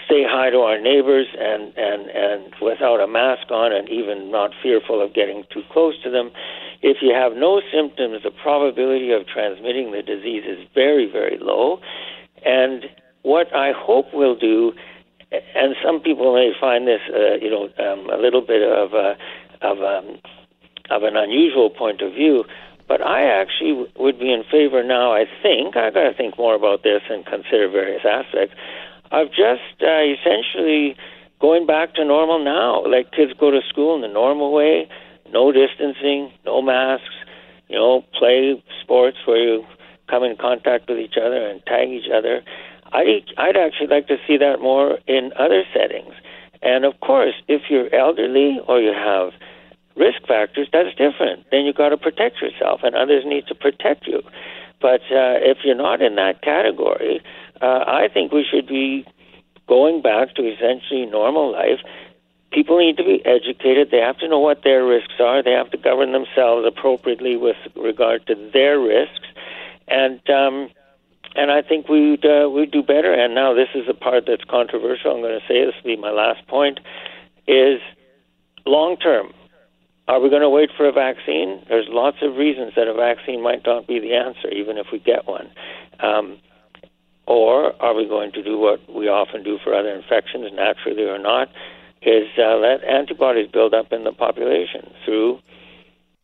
say 0.08 0.24
hi 0.24 0.50
to 0.50 0.58
our 0.58 0.80
neighbors 0.80 1.28
and 1.38 1.74
and 1.76 2.10
and 2.10 2.54
without 2.62 3.02
a 3.02 3.08
mask 3.08 3.50
on 3.52 3.74
and 3.74 3.90
even 3.90 4.32
not 4.32 4.52
fearful 4.62 5.04
of 5.04 5.14
getting 5.14 5.44
too 5.52 5.64
close 5.72 6.02
to 6.04 6.10
them. 6.10 6.32
If 6.82 6.98
you 7.02 7.14
have 7.14 7.34
no 7.34 7.62
symptoms 7.74 8.24
the 8.24 8.32
probability 8.32 9.12
of 9.12 9.28
transmitting 9.28 9.92
the 9.92 10.02
disease 10.02 10.44
is 10.48 10.66
very 10.74 11.12
very 11.12 11.38
low. 11.42 11.82
And 12.46 12.86
what 13.24 13.54
i 13.56 13.72
hope 13.76 14.08
we'll 14.14 14.36
do 14.36 14.74
and 15.32 15.76
some 15.84 16.00
people 16.00 16.34
may 16.34 16.52
find 16.60 16.88
this 16.88 17.02
uh, 17.14 17.36
you 17.36 17.50
know 17.50 17.70
um, 17.78 18.10
a 18.10 18.18
little 18.18 18.42
bit 18.42 18.62
of 18.64 18.94
a 18.94 19.16
of 19.62 19.78
um, 19.80 20.20
of 20.90 21.04
an 21.04 21.16
unusual 21.16 21.70
point 21.70 22.02
of 22.02 22.14
view 22.14 22.44
but 22.92 23.00
I 23.00 23.24
actually 23.24 23.88
would 23.96 24.20
be 24.20 24.34
in 24.34 24.44
favor 24.52 24.84
now. 24.84 25.14
I 25.14 25.24
think 25.42 25.78
I 25.78 25.92
got 25.92 26.12
to 26.12 26.14
think 26.14 26.38
more 26.38 26.56
about 26.56 26.84
this 26.84 27.00
and 27.10 27.26
consider 27.26 27.70
various 27.70 28.04
aspects 28.04 28.54
of 29.14 29.30
just 29.30 29.80
uh, 29.80 30.04
essentially 30.12 30.98
going 31.40 31.66
back 31.66 31.96
to 31.96 32.04
normal 32.04 32.44
now. 32.44 32.84
Like 32.86 33.14
kids 33.14 33.32
go 33.40 33.50
to 33.50 33.62
school 33.70 33.96
in 33.96 34.02
the 34.02 34.10
normal 34.10 34.52
way, 34.52 34.90
no 35.32 35.54
distancing, 35.54 36.34
no 36.44 36.62
masks. 36.62 37.16
You 37.70 37.78
know, 37.78 38.04
play 38.20 38.62
sports 38.82 39.20
where 39.24 39.42
you 39.42 39.64
come 40.10 40.26
in 40.26 40.36
contact 40.36 40.90
with 40.90 41.00
each 41.00 41.16
other 41.16 41.48
and 41.48 41.66
tag 41.66 41.88
each 41.88 42.12
other. 42.14 42.44
I'd 42.92 43.24
I'd 43.38 43.56
actually 43.56 43.88
like 43.88 44.08
to 44.08 44.18
see 44.28 44.36
that 44.36 44.60
more 44.60 45.00
in 45.08 45.32
other 45.40 45.64
settings. 45.74 46.14
And 46.62 46.84
of 46.84 47.00
course, 47.00 47.36
if 47.48 47.62
you're 47.70 47.88
elderly 47.96 48.60
or 48.68 48.82
you 48.82 48.92
have 48.92 49.32
risk 49.96 50.26
factors, 50.28 50.68
that's 50.72 50.96
different. 50.96 51.46
Then 51.52 51.66
you've 51.66 51.76
got 51.76 51.90
to 51.90 51.98
protect 51.98 52.42
yourself, 52.42 52.82
and 52.84 52.96
others 52.96 53.24
need 53.26 53.48
to 53.48 53.56
protect 53.56 54.08
you. 54.08 54.22
But 54.82 55.02
uh, 55.12 55.38
if 55.46 55.60
you're 55.64 55.76
not 55.76 56.02
in 56.02 56.16
that 56.16 56.42
category, 56.42 57.22
uh, 57.62 57.84
I 57.86 58.08
think 58.12 58.32
we 58.32 58.46
should 58.50 58.68
be 58.68 59.06
going 59.68 60.02
back 60.02 60.36
to 60.36 60.42
essentially 60.42 61.06
normal 61.06 61.52
life. 61.52 61.80
People 62.52 62.80
need 62.80 62.98
to 62.98 63.04
be 63.04 63.24
educated. 63.26 63.92
They 63.92 64.00
have 64.00 64.18
to 64.18 64.28
know 64.28 64.40
what 64.40 64.64
their 64.64 64.84
risks 64.84 65.14
are. 65.20 65.42
They 65.42 65.52
have 65.52 65.72
to 65.72 65.78
govern 65.78 66.12
themselves 66.12 66.68
appropriately 66.68 67.38
with 67.38 67.56
regard 67.76 68.26
to 68.28 68.36
their 68.52 68.80
risks. 68.80 69.28
And 69.88 70.20
um, 70.30 70.70
and 71.36 71.50
I 71.52 71.62
think 71.62 71.88
we'd 71.88 72.26
uh, 72.26 72.50
we'd 72.50 72.72
do 72.72 72.84
better. 72.84 73.14
And 73.14 73.34
now 73.36 73.54
this 73.54 73.70
is 73.74 73.88
the 73.88 73.94
part 73.94 74.26
that's 74.28 74.44
controversial. 74.44 75.12
I'm 75.12 75.22
going 75.22 75.40
to 75.40 75.48
say 75.48 75.64
this 75.64 75.76
will 75.82 75.96
be 75.96 76.02
my 76.02 76.12
last 76.12 76.46
point: 76.48 76.80
is 77.48 77.80
long 78.66 78.98
term 78.98 79.32
are 80.08 80.20
we 80.20 80.30
going 80.30 80.42
to 80.42 80.50
wait 80.50 80.70
for 80.76 80.88
a 80.88 80.92
vaccine? 80.92 81.64
There's 81.70 81.88
lots 81.90 82.18
of 82.22 82.36
reasons 82.36 82.74
that 82.76 82.88
a 82.88 82.94
vaccine 82.94 83.42
might 83.42 83.66
not 83.66 83.88
be 83.88 84.00
the 84.00 84.14
answer, 84.14 84.50
even 84.50 84.78
if 84.78 84.88
we 84.92 85.00
get 85.00 85.28
one. 85.28 85.50
Um, 86.00 86.40
or 87.28 87.82
are 87.82 87.94
we 87.94 88.08
going 88.08 88.32
to 88.34 88.44
do 88.44 88.58
what 88.58 88.80
we 88.94 89.08
often 89.08 89.44
do 89.44 89.58
for 89.64 89.74
other 89.74 89.94
infections, 89.94 90.52
naturally 90.54 91.04
or 91.04 91.20
not, 91.20 91.50
is 92.02 92.28
uh, 92.38 92.58
let 92.58 92.84
antibodies 92.84 93.50
build 93.52 93.74
up 93.74 93.94
in 93.94 94.04
the 94.04 94.12
population 94.12 94.92
through 95.06 95.40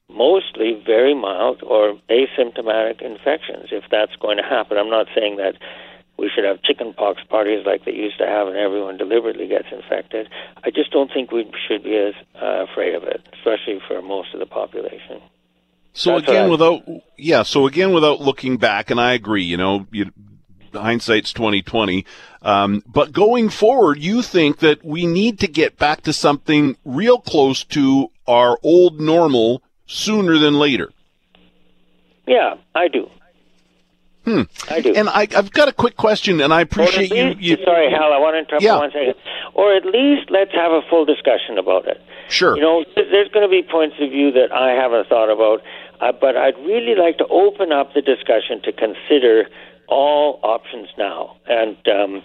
mostly 0.10 0.82
very 0.86 1.14
mild 1.14 1.62
or 1.64 2.00
asymptomatic 2.10 3.02
infections, 3.02 3.70
if 3.72 3.84
that's 3.92 4.16
going 4.16 4.38
to 4.38 4.44
happen. 4.44 4.78
I'm 4.78 4.90
not 4.90 5.08
saying 5.14 5.38
that 5.38 5.54
we 6.18 6.30
should 6.34 6.44
have 6.44 6.62
chickenpox 6.64 7.22
parties 7.30 7.66
like 7.66 7.86
they 7.86 7.94
used 7.94 8.18
to 8.18 8.26
have 8.26 8.48
and 8.48 8.58
everyone 8.58 8.98
deliberately 8.98 9.48
gets 9.48 9.68
infected. 9.72 10.28
I 10.64 10.72
just 10.72 10.92
don't 10.92 11.12
think 11.14 11.32
we 11.32 11.50
should 11.68 11.84
be 11.84 11.96
as 11.96 12.14
uh, 12.42 12.66
afraid 12.70 12.96
of 12.96 13.04
it, 13.04 13.28
especially 13.34 13.80
for 13.88 14.02
most 14.02 14.34
of 14.34 14.40
the 14.40 14.46
population. 14.46 15.22
So 15.94 16.12
That's 16.12 16.30
again, 16.30 16.50
without 16.50 16.84
yeah, 17.18 17.42
so 17.44 17.66
again, 17.66 17.92
without 17.92 18.22
looking 18.22 18.58
back, 18.58 18.92
and 18.92 19.00
I 19.00 19.14
agree, 19.14 19.44
you 19.44 19.58
know, 19.58 19.88
you, 19.92 20.12
hindsight's 20.72 21.34
twenty 21.34 21.64
twenty. 21.64 22.06
Um, 22.44 22.84
but 22.86 23.12
going 23.12 23.50
forward, 23.50 23.98
you 23.98 24.22
think 24.22 24.60
that 24.60 24.86
we 24.86 25.08
need 25.08 25.40
to 25.40 25.48
get 25.48 25.78
back 25.78 26.02
to 26.02 26.14
something 26.14 26.78
real 26.86 27.20
close 27.20 27.64
to 27.66 28.12
our 28.28 28.60
old 28.62 29.02
normal 29.02 29.64
sooner 29.88 30.38
than 30.38 30.60
later. 30.60 30.92
Yeah, 32.28 32.56
I 32.76 32.90
do. 32.90 33.10
Hmm. 34.28 34.42
I 34.70 34.82
do. 34.82 34.94
And 34.94 35.08
I, 35.08 35.26
have 35.32 35.54
got 35.54 35.70
a 35.70 35.72
quick 35.72 35.96
question, 35.96 36.42
and 36.42 36.54
I 36.54 36.60
appreciate 36.60 37.12
least, 37.12 37.40
you, 37.40 37.56
you, 37.56 37.64
Sorry, 37.64 37.90
Hal, 37.90 38.12
I 38.12 38.20
want 38.20 38.36
to 38.36 38.40
interrupt 38.40 38.62
yeah. 38.62 38.76
for 38.76 38.80
one 38.80 38.92
second. 38.92 39.16
Or 39.54 39.74
at 39.74 39.86
least 39.86 40.30
let's 40.30 40.52
have 40.52 40.74
a 40.74 40.82
full 40.90 41.06
discussion 41.06 41.58
about 41.58 41.88
it. 41.88 42.02
Sure. 42.28 42.58
You 42.58 42.62
know, 42.62 42.84
there's 42.98 43.30
going 43.30 43.48
to 43.48 43.50
be 43.50 43.64
points 43.64 43.96
of 44.02 44.10
view 44.12 44.34
that 44.34 44.52
I 44.52 44.72
haven't 44.76 45.08
thought 45.08 45.32
about, 45.32 45.64
uh, 46.02 46.12
but 46.12 46.36
I'd 46.36 46.58
really 46.68 46.96
like 47.00 47.18
to 47.20 47.28
open 47.28 47.72
up 47.72 47.94
the 47.94 48.02
discussion 48.02 48.60
to 48.64 48.74
consider 48.74 49.48
all 49.88 50.42
options 50.44 50.90
now, 50.98 51.38
and 51.48 51.78
um, 51.88 52.22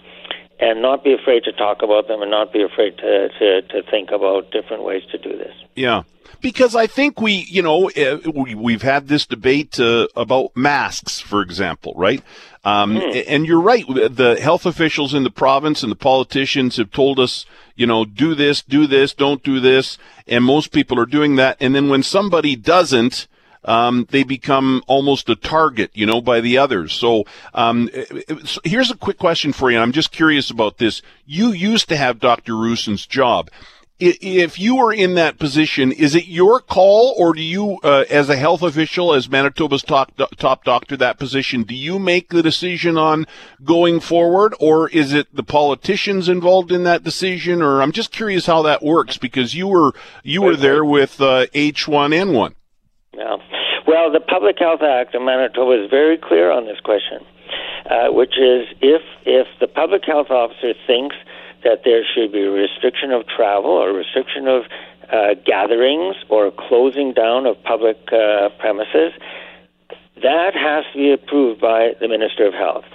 and 0.63 0.81
not 0.81 1.03
be 1.03 1.13
afraid 1.13 1.43
to 1.43 1.51
talk 1.51 1.81
about 1.81 2.07
them, 2.07 2.21
and 2.21 2.31
not 2.31 2.53
be 2.53 2.63
afraid 2.63 2.97
to, 2.97 3.29
to, 3.39 3.61
to 3.63 3.83
think 3.91 4.11
about 4.11 4.51
different 4.51 4.83
ways 4.83 5.03
to 5.11 5.17
do 5.17 5.37
this. 5.37 5.53
Yeah 5.75 6.03
because 6.43 6.75
I 6.75 6.87
think 6.87 7.21
we, 7.21 7.45
you 7.49 7.61
know, 7.61 7.89
uh, 7.89 8.17
we, 8.29 8.73
have 8.73 8.81
had 8.81 9.07
this 9.07 9.25
debate 9.25 9.79
uh, 9.79 10.07
about 10.15 10.55
masks, 10.55 11.19
for 11.21 11.41
example, 11.41 11.93
right? 11.95 12.21
Um, 12.65 12.97
mm. 12.97 13.23
And 13.27 13.47
you're 13.47 13.61
right. 13.61 13.85
The 13.87 14.37
health 14.41 14.65
officials 14.65 15.13
in 15.13 15.23
the 15.23 15.31
province 15.31 15.83
and 15.83 15.91
the 15.91 15.95
politicians 15.95 16.77
have 16.77 16.91
told 16.91 17.19
us, 17.19 17.45
you 17.75 17.87
know, 17.87 18.03
do 18.03 18.35
this, 18.35 18.61
do 18.61 18.85
this, 18.87 19.13
don't 19.13 19.41
do 19.41 19.59
this. 19.59 19.97
And 20.27 20.43
most 20.43 20.71
people 20.71 20.99
are 20.99 21.05
doing 21.05 21.37
that. 21.37 21.57
And 21.59 21.73
then 21.73 21.89
when 21.89 22.03
somebody 22.03 22.55
doesn't, 22.57 23.27
um, 23.65 24.07
they 24.09 24.23
become 24.23 24.83
almost 24.87 25.29
a 25.29 25.35
target, 25.35 25.91
you 25.93 26.05
know, 26.05 26.21
by 26.21 26.41
the 26.41 26.57
others. 26.57 26.93
So, 26.93 27.25
um, 27.53 27.89
so 28.45 28.61
here's 28.63 28.91
a 28.91 28.97
quick 28.97 29.17
question 29.17 29.53
for 29.53 29.71
you. 29.71 29.79
I'm 29.79 29.91
just 29.91 30.11
curious 30.11 30.49
about 30.49 30.77
this. 30.77 31.01
You 31.25 31.51
used 31.51 31.89
to 31.89 31.97
have 31.97 32.19
Dr. 32.19 32.53
Roussin's 32.53 33.05
job 33.05 33.49
if 33.99 34.59
you 34.59 34.75
were 34.75 34.91
in 34.91 35.13
that 35.15 35.39
position, 35.39 35.91
is 35.91 36.15
it 36.15 36.27
your 36.27 36.59
call, 36.59 37.15
or 37.17 37.33
do 37.33 37.41
you, 37.41 37.79
uh, 37.83 38.03
as 38.09 38.29
a 38.29 38.35
health 38.35 38.61
official, 38.61 39.13
as 39.13 39.29
Manitoba's 39.29 39.83
top, 39.83 40.11
top 40.37 40.65
doctor, 40.65 40.97
that 40.97 41.17
position, 41.17 41.63
do 41.63 41.75
you 41.75 41.99
make 41.99 42.29
the 42.29 42.43
decision 42.43 42.97
on 42.97 43.25
going 43.63 43.99
forward, 43.99 44.55
or 44.59 44.89
is 44.89 45.13
it 45.13 45.33
the 45.33 45.43
politicians 45.43 46.27
involved 46.27 46.71
in 46.71 46.83
that 46.83 47.03
decision? 47.03 47.61
Or 47.61 47.81
I'm 47.81 47.91
just 47.91 48.11
curious 48.11 48.45
how 48.45 48.61
that 48.63 48.83
works 48.83 49.17
because 49.17 49.53
you 49.53 49.67
were 49.67 49.93
you 50.23 50.41
were 50.41 50.55
there 50.55 50.83
with 50.83 51.21
uh, 51.21 51.45
H1N1. 51.53 52.55
Yeah. 53.15 53.37
Well, 53.87 54.11
the 54.11 54.19
Public 54.19 54.57
Health 54.59 54.81
Act 54.81 55.13
of 55.13 55.21
Manitoba 55.21 55.83
is 55.83 55.89
very 55.89 56.17
clear 56.17 56.51
on 56.51 56.65
this 56.65 56.79
question, 56.79 57.19
uh, 57.89 58.07
which 58.11 58.37
is 58.37 58.67
if 58.81 59.01
if 59.25 59.47
the 59.59 59.67
public 59.67 60.03
health 60.05 60.31
officer 60.31 60.73
thinks 60.87 61.15
that 61.63 61.81
there 61.85 62.03
should 62.03 62.31
be 62.31 62.41
a 62.41 62.51
restriction 62.51 63.11
of 63.11 63.27
travel 63.27 63.71
or 63.71 63.93
restriction 63.93 64.47
of 64.47 64.63
uh, 65.11 65.35
gatherings 65.45 66.15
or 66.29 66.51
closing 66.51 67.13
down 67.13 67.45
of 67.45 67.61
public 67.63 67.97
uh, 68.11 68.49
premises. 68.59 69.13
That 70.21 70.55
has 70.55 70.85
to 70.93 70.97
be 70.97 71.11
approved 71.11 71.61
by 71.61 71.93
the 71.99 72.07
Minister 72.07 72.45
of 72.45 72.53
Health. 72.53 72.85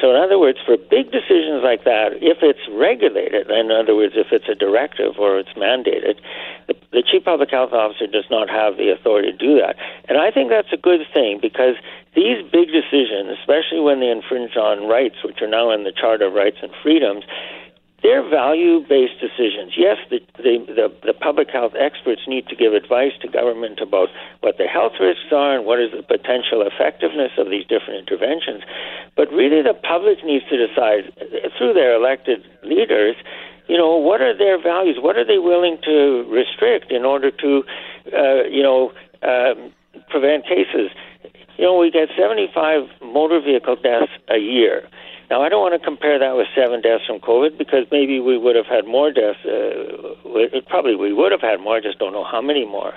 So, 0.00 0.10
in 0.10 0.16
other 0.16 0.38
words, 0.38 0.58
for 0.64 0.76
big 0.76 1.12
decisions 1.12 1.62
like 1.62 1.84
that, 1.84 2.18
if 2.18 2.42
it's 2.42 2.66
regulated, 2.70 3.50
in 3.50 3.70
other 3.70 3.94
words, 3.94 4.14
if 4.16 4.32
it's 4.32 4.48
a 4.48 4.54
directive 4.54 5.18
or 5.18 5.38
it's 5.38 5.54
mandated, 5.54 6.18
the, 6.66 6.74
the 6.90 7.02
Chief 7.02 7.24
Public 7.24 7.50
Health 7.50 7.72
Officer 7.72 8.06
does 8.06 8.26
not 8.30 8.50
have 8.50 8.76
the 8.76 8.90
authority 8.90 9.30
to 9.30 9.38
do 9.38 9.54
that. 9.60 9.76
And 10.08 10.18
I 10.18 10.30
think 10.30 10.50
that's 10.50 10.72
a 10.72 10.76
good 10.76 11.06
thing 11.14 11.38
because 11.40 11.76
these 12.14 12.42
big 12.50 12.74
decisions, 12.74 13.38
especially 13.38 13.80
when 13.80 14.00
they 14.00 14.10
infringe 14.10 14.56
on 14.56 14.88
rights, 14.88 15.22
which 15.22 15.42
are 15.42 15.50
now 15.50 15.70
in 15.70 15.84
the 15.84 15.92
Charter 15.92 16.26
of 16.26 16.34
Rights 16.34 16.58
and 16.62 16.72
Freedoms, 16.82 17.24
they're 18.04 18.22
value-based 18.22 19.16
decisions. 19.16 19.72
Yes, 19.80 19.96
the, 20.10 20.20
the, 20.36 20.60
the, 20.68 20.86
the, 21.08 21.14
public 21.14 21.48
health 21.48 21.72
experts 21.72 22.20
need 22.28 22.46
to 22.48 22.54
give 22.54 22.74
advice 22.74 23.16
to 23.22 23.28
government 23.28 23.80
about 23.80 24.10
what 24.44 24.58
the 24.58 24.68
health 24.68 24.92
risks 25.00 25.32
are 25.32 25.56
and 25.56 25.64
what 25.64 25.80
is 25.80 25.88
the 25.90 26.04
potential 26.04 26.60
effectiveness 26.60 27.32
of 27.38 27.48
these 27.48 27.64
different 27.64 28.04
interventions. 28.04 28.60
But 29.16 29.32
really, 29.32 29.62
the 29.64 29.72
public 29.72 30.20
needs 30.22 30.44
to 30.52 30.56
decide 30.60 31.16
through 31.56 31.72
their 31.72 31.96
elected 31.96 32.44
leaders. 32.62 33.16
You 33.72 33.78
know, 33.78 33.96
what 33.96 34.20
are 34.20 34.36
their 34.36 34.60
values? 34.60 34.98
What 35.00 35.16
are 35.16 35.24
they 35.24 35.38
willing 35.38 35.78
to 35.88 36.28
restrict 36.28 36.92
in 36.92 37.06
order 37.06 37.30
to, 37.30 37.64
uh, 38.12 38.44
you 38.52 38.62
know, 38.62 38.92
um, 39.24 39.72
prevent 40.10 40.44
cases? 40.44 40.92
You 41.56 41.64
know, 41.64 41.78
we 41.78 41.90
get 41.90 42.10
75 42.18 42.84
motor 43.00 43.40
vehicle 43.40 43.76
deaths 43.76 44.12
a 44.28 44.36
year. 44.36 44.84
Now, 45.30 45.42
I 45.42 45.48
don't 45.48 45.60
want 45.60 45.72
to 45.80 45.84
compare 45.84 46.18
that 46.18 46.36
with 46.36 46.46
seven 46.54 46.82
deaths 46.82 47.04
from 47.06 47.18
COVID 47.18 47.56
because 47.56 47.86
maybe 47.90 48.20
we 48.20 48.36
would 48.36 48.56
have 48.56 48.66
had 48.66 48.86
more 48.86 49.10
deaths. 49.10 49.40
Uh, 49.44 50.60
probably 50.68 50.96
we 50.96 51.12
would 51.12 51.32
have 51.32 51.40
had 51.40 51.60
more, 51.60 51.76
I 51.76 51.80
just 51.80 51.98
don't 51.98 52.12
know 52.12 52.24
how 52.24 52.42
many 52.42 52.66
more 52.66 52.92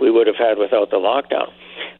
we 0.00 0.10
would 0.10 0.26
have 0.26 0.36
had 0.36 0.58
without 0.58 0.90
the 0.90 0.98
lockdown. 0.98 1.50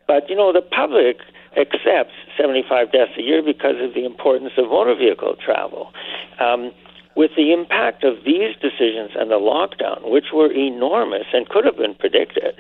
But, 0.07 0.29
you 0.29 0.37
know, 0.37 0.53
the 0.53 0.63
public 0.63 1.19
accepts 1.57 2.15
75 2.37 2.93
deaths 2.93 3.13
a 3.19 3.23
year 3.23 3.43
because 3.43 3.77
of 3.81 3.95
the 3.95 4.05
importance 4.05 4.53
of 4.59 4.67
motor 4.69 4.95
vehicle 4.95 5.37
travel. 5.39 5.93
Um, 6.41 6.73
with 7.17 7.33
the 7.37 7.53
impact 7.53 8.05
of 8.05 8.23
these 8.25 8.55
decisions 8.63 9.11
and 9.19 9.31
the 9.31 9.43
lockdown, 9.43 10.09
which 10.09 10.27
were 10.33 10.53
enormous 10.53 11.27
and 11.33 11.49
could 11.49 11.65
have 11.65 11.77
been 11.77 11.95
predicted, 11.95 12.55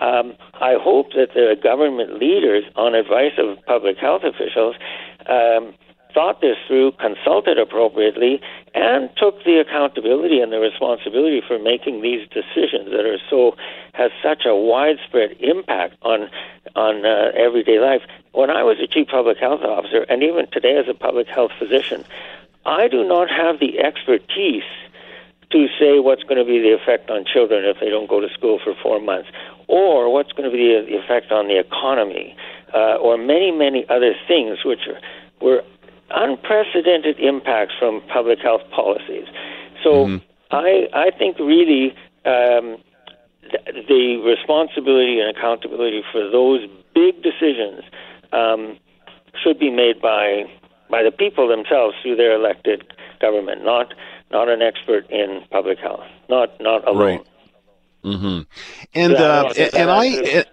um, 0.00 0.34
I 0.60 0.74
hope 0.74 1.12
that 1.14 1.34
the 1.34 1.54
government 1.62 2.18
leaders, 2.18 2.64
on 2.74 2.96
advice 2.96 3.38
of 3.38 3.64
public 3.64 3.98
health 3.98 4.22
officials, 4.24 4.74
um, 5.30 5.74
thought 6.14 6.40
this 6.40 6.56
through, 6.66 6.92
consulted 6.92 7.58
appropriately, 7.58 8.40
and 8.74 9.10
took 9.16 9.42
the 9.44 9.58
accountability 9.58 10.40
and 10.40 10.52
the 10.52 10.58
responsibility 10.58 11.42
for 11.46 11.58
making 11.58 12.02
these 12.02 12.28
decisions 12.28 12.90
that 12.90 13.04
are 13.04 13.18
so 13.28 13.56
has 13.92 14.10
such 14.22 14.44
a 14.46 14.54
widespread 14.54 15.36
impact 15.40 15.96
on 16.02 16.30
on 16.74 17.04
uh, 17.04 17.32
everyday 17.36 17.78
life. 17.78 18.02
When 18.32 18.50
I 18.50 18.62
was 18.62 18.78
a 18.80 18.86
chief 18.86 19.08
public 19.08 19.38
health 19.38 19.62
officer, 19.62 20.06
and 20.08 20.22
even 20.22 20.46
today 20.50 20.76
as 20.76 20.88
a 20.88 20.94
public 20.94 21.28
health 21.28 21.52
physician, 21.58 22.04
I 22.64 22.88
do 22.88 23.04
not 23.04 23.28
have 23.30 23.58
the 23.60 23.80
expertise 23.80 24.64
to 25.50 25.66
say 25.78 25.98
what's 25.98 26.22
going 26.22 26.38
to 26.38 26.44
be 26.44 26.58
the 26.60 26.72
effect 26.72 27.10
on 27.10 27.24
children 27.26 27.64
if 27.64 27.78
they 27.78 27.90
don't 27.90 28.08
go 28.08 28.20
to 28.20 28.28
school 28.32 28.58
for 28.62 28.74
four 28.82 29.00
months, 29.00 29.28
or 29.68 30.10
what's 30.10 30.32
going 30.32 30.50
to 30.50 30.56
be 30.56 30.72
the 30.88 30.96
effect 30.96 31.30
on 31.30 31.48
the 31.48 31.58
economy, 31.58 32.34
uh, 32.74 32.96
or 32.96 33.18
many, 33.18 33.50
many 33.50 33.84
other 33.90 34.14
things 34.26 34.64
which 34.64 34.88
are, 34.88 34.98
were 35.44 35.62
unprecedented 36.14 37.18
impacts 37.18 37.74
from 37.78 38.02
public 38.12 38.38
health 38.40 38.62
policies. 38.70 39.26
So 39.82 40.06
mm-hmm. 40.06 40.16
I, 40.50 40.88
I 40.92 41.10
think 41.16 41.38
really 41.38 41.94
um, 42.24 42.78
th- 43.50 43.86
the 43.88 44.22
responsibility 44.24 45.20
and 45.20 45.36
accountability 45.36 46.02
for 46.12 46.28
those 46.30 46.68
big 46.94 47.22
decisions 47.22 47.82
um, 48.32 48.78
should 49.42 49.58
be 49.58 49.70
made 49.70 50.00
by 50.00 50.44
by 50.90 51.02
the 51.02 51.10
people 51.10 51.48
themselves 51.48 51.96
through 52.02 52.16
their 52.16 52.34
elected 52.34 52.84
government, 53.20 53.64
not 53.64 53.94
not 54.30 54.48
an 54.48 54.62
expert 54.62 55.08
in 55.10 55.42
public 55.50 55.78
health, 55.78 56.04
not 56.28 56.60
not 56.60 56.86
alone. 56.86 57.02
Right. 57.02 57.26
Mm-hmm. 58.04 58.40
And 58.94 59.14
uh, 59.14 59.52
and 59.74 59.90
I. 59.90 60.44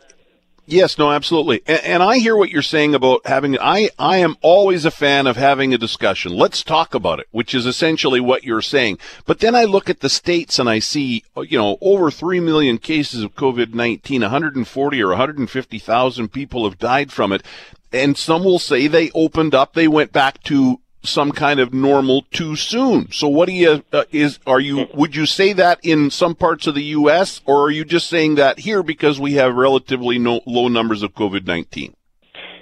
Yes, 0.72 1.00
no, 1.00 1.12
absolutely. 1.12 1.64
And, 1.66 1.84
and, 1.84 2.04
I 2.04 2.20
hear 2.20 2.38
what 2.38 2.52
you're 2.52 2.62
saying 2.62 2.94
about 2.94 3.26
having, 3.26 3.58
I, 3.60 3.90
I 3.98 4.18
am 4.18 4.36
always 4.42 4.86
a 4.86 4.92
fan 4.92 5.26
of 5.26 5.36
having 5.36 5.74
a 5.74 5.80
discussion. 5.80 6.32
Let's 6.32 6.64
talk 6.64 6.94
about 6.94 7.20
it, 7.20 7.28
which 7.32 7.56
is 7.56 7.66
essentially 7.66 8.20
what 8.20 8.44
you're 8.44 8.62
saying. 8.62 9.00
But 9.26 9.40
then 9.40 9.56
I 9.56 9.64
look 9.64 9.90
at 9.90 10.02
the 10.02 10.10
states 10.10 10.60
and 10.60 10.70
I 10.70 10.78
see, 10.78 11.24
uh, 11.36 11.42
you 11.42 11.58
know, 11.58 11.80
over 11.82 12.12
3 12.12 12.40
million 12.40 12.78
cases 12.78 13.24
of 13.24 13.34
COVID-19, 13.34 14.22
140 14.22 15.02
or 15.02 15.08
150,000 15.08 16.32
people 16.32 16.70
have 16.70 16.78
died 16.78 17.12
from 17.12 17.32
it. 17.32 17.44
And 17.92 18.16
some 18.16 18.44
will 18.44 18.60
say 18.60 18.86
they 18.86 19.10
opened 19.16 19.56
up, 19.56 19.74
they 19.74 19.88
went 19.88 20.12
back 20.12 20.44
to 20.44 20.82
some 21.04 21.32
kind 21.32 21.60
of 21.60 21.74
normal 21.74 22.24
too 22.32 22.56
soon. 22.56 23.12
So 23.12 23.28
what 23.28 23.48
do 23.48 23.54
you 23.54 23.84
uh, 23.94 24.04
is 24.12 24.40
are 24.46 24.60
you 24.60 24.88
would 24.94 25.16
you 25.16 25.26
say 25.26 25.54
that 25.54 25.80
in 25.84 26.10
some 26.10 26.36
parts 26.36 26.68
of 26.68 26.76
the 26.76 26.84
US 26.84 27.42
or 27.46 27.64
are 27.66 27.72
you 27.72 27.86
just 27.86 28.10
saying 28.10 28.36
that 28.36 28.60
here 28.60 28.84
because 28.84 29.20
we 29.20 29.34
have 29.34 29.56
relatively 29.56 30.20
no, 30.20 30.42
low 30.46 30.68
numbers 30.68 31.02
of 31.04 31.14
COVID-19? 31.14 31.94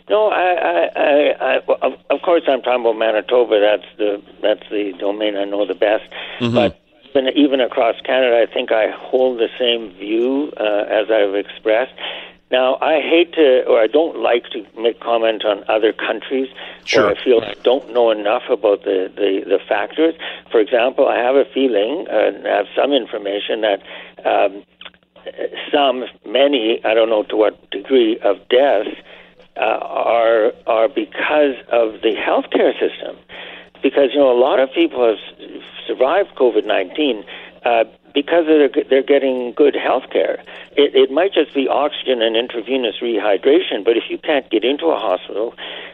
No, 0.09 0.27
I, 0.27 0.53
I, 0.53 0.89
I, 0.95 1.59
I, 1.81 1.87
of 2.09 2.21
course 2.23 2.43
I'm 2.47 2.61
talking 2.61 2.81
about 2.81 2.97
Manitoba. 2.97 3.59
That's 3.59 3.97
the 3.97 4.23
that's 4.41 4.69
the 4.69 4.93
domain 4.99 5.35
I 5.35 5.43
know 5.43 5.65
the 5.65 5.73
best. 5.73 6.03
Mm-hmm. 6.39 6.55
But 6.55 6.79
even, 7.17 7.27
even 7.35 7.61
across 7.61 7.95
Canada, 8.05 8.45
I 8.47 8.53
think 8.53 8.71
I 8.71 8.87
hold 8.95 9.39
the 9.39 9.49
same 9.59 9.97
view 9.97 10.51
uh, 10.57 10.85
as 10.89 11.07
I've 11.11 11.35
expressed. 11.35 11.93
Now, 12.49 12.77
I 12.79 13.01
hate 13.01 13.33
to, 13.33 13.65
or 13.65 13.81
I 13.81 13.87
don't 13.87 14.21
like 14.21 14.45
to 14.51 14.65
make 14.79 15.01
comment 15.01 15.43
on 15.43 15.65
other 15.67 15.91
countries 15.91 16.47
sure. 16.85 17.03
where 17.03 17.15
I 17.15 17.23
feel 17.23 17.41
I 17.41 17.55
don't 17.63 17.93
know 17.93 18.09
enough 18.09 18.43
about 18.49 18.83
the, 18.83 19.11
the, 19.13 19.43
the 19.45 19.59
factors. 19.67 20.15
For 20.49 20.61
example, 20.61 21.09
I 21.09 21.17
have 21.17 21.35
a 21.35 21.43
feeling, 21.53 22.07
and 22.09 22.47
I 22.47 22.55
have 22.55 22.67
some 22.73 22.93
information 22.93 23.61
that 23.61 23.81
um, 24.23 24.63
some, 25.73 26.05
many, 26.25 26.79
I 26.85 26.93
don't 26.93 27.09
know 27.09 27.23
to 27.23 27.35
what 27.35 27.69
degree 27.69 28.17
of 28.19 28.37
deaths 28.47 28.95
uh, 29.57 29.79
are 29.81 30.53
are 30.67 30.87
because 30.87 31.55
of 31.71 32.01
the 32.01 32.13
healthcare 32.15 32.73
system. 32.79 33.17
Because 33.81 34.09
you 34.13 34.19
know 34.19 34.31
a 34.31 34.39
lot 34.39 34.59
of 34.59 34.71
people 34.73 35.05
have 35.05 35.17
survived 35.87 36.29
COVID 36.35 36.65
nineteen 36.65 37.25
uh, 37.65 37.83
because 38.17 38.47
they're, 38.47 38.83
they're 38.89 39.03
getting 39.03 39.53
good 39.53 39.75
health 39.75 40.09
care. 40.11 40.41
It, 40.75 40.95
it 40.95 41.11
might 41.11 41.33
just 41.33 41.53
be 41.53 41.67
oxygen 41.67 42.23
and 42.23 42.35
intravenous 42.35 42.95
rehydration, 42.99 43.85
but 43.85 43.95
if 43.95 44.05
you 44.09 44.17
can't 44.17 44.49
get 44.49 44.63
into 44.63 44.87
a 44.87 44.97
hospital 44.97 45.53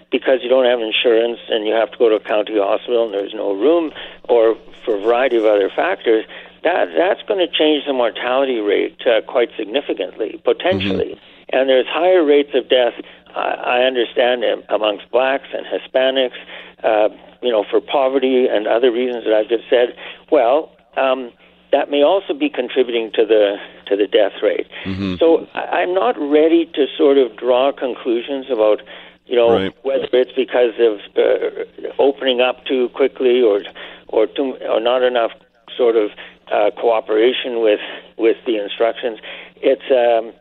because 0.10 0.40
you 0.42 0.48
don't 0.48 0.64
have 0.64 0.80
insurance 0.80 1.40
and 1.50 1.68
you 1.68 1.74
have 1.74 1.92
to 1.92 1.98
go 1.98 2.08
to 2.08 2.16
a 2.16 2.22
county 2.22 2.56
hospital 2.56 3.04
and 3.04 3.14
there's 3.14 3.34
no 3.34 3.52
room, 3.52 3.92
or 4.30 4.56
for 4.86 4.96
a 4.96 5.02
variety 5.02 5.36
of 5.36 5.44
other 5.44 5.70
factors, 5.70 6.24
that 6.64 6.96
that's 6.96 7.22
going 7.28 7.46
to 7.46 7.52
change 7.52 7.84
the 7.86 7.92
mortality 7.92 8.62
rate 8.62 8.96
uh, 9.06 9.20
quite 9.28 9.50
significantly, 9.58 10.40
potentially. 10.46 11.20
Mm-hmm. 11.20 11.58
And 11.60 11.68
there's 11.68 11.88
higher 11.88 12.24
rates 12.24 12.52
of 12.54 12.70
death. 12.70 12.94
I, 13.36 13.82
I 13.82 13.84
understand 13.84 14.46
amongst 14.70 15.12
blacks 15.12 15.50
and 15.52 15.66
Hispanics, 15.68 16.40
uh, 16.86 17.10
you 17.42 17.52
know, 17.52 17.66
for 17.70 17.82
poverty 17.82 18.48
and 18.48 18.66
other 18.66 18.94
reasons 18.94 19.26
that 19.26 19.34
I've 19.34 19.50
just 19.50 19.70
said. 19.70 19.98
Well, 20.32 20.72
um, 20.96 21.34
that 21.74 21.90
may 21.90 22.04
also 22.04 22.34
be 22.34 22.50
contributing 22.50 23.12
to 23.16 23.26
the 23.26 23.58
to 23.88 23.98
the 23.98 24.08
death 24.08 24.42
rate. 24.42 24.68
Mm-hmm. 24.86 25.16
So 25.20 25.48
I'm 25.56 25.94
not 25.94 26.16
ready 26.18 26.70
to 26.76 26.86
sort 26.96 27.18
of 27.18 27.36
draw 27.36 27.74
conclusions 27.74 28.46
about 28.50 28.82
you 29.26 29.36
know 29.36 29.52
right. 29.52 29.76
whether 29.84 30.08
it's 30.14 30.32
because 30.32 30.78
of 30.80 31.02
uh, 31.18 31.92
opening 32.00 32.40
up 32.40 32.64
too 32.66 32.90
quickly 32.94 33.42
or 33.42 33.64
or 34.08 34.28
too 34.28 34.56
or 34.70 34.80
not 34.80 35.02
enough 35.02 35.32
sort 35.76 35.96
of 35.96 36.12
uh, 36.52 36.70
cooperation 36.80 37.60
with 37.60 37.82
with 38.18 38.38
the 38.46 38.62
instructions. 38.62 39.18
It's 39.58 39.90
um, 39.90 40.32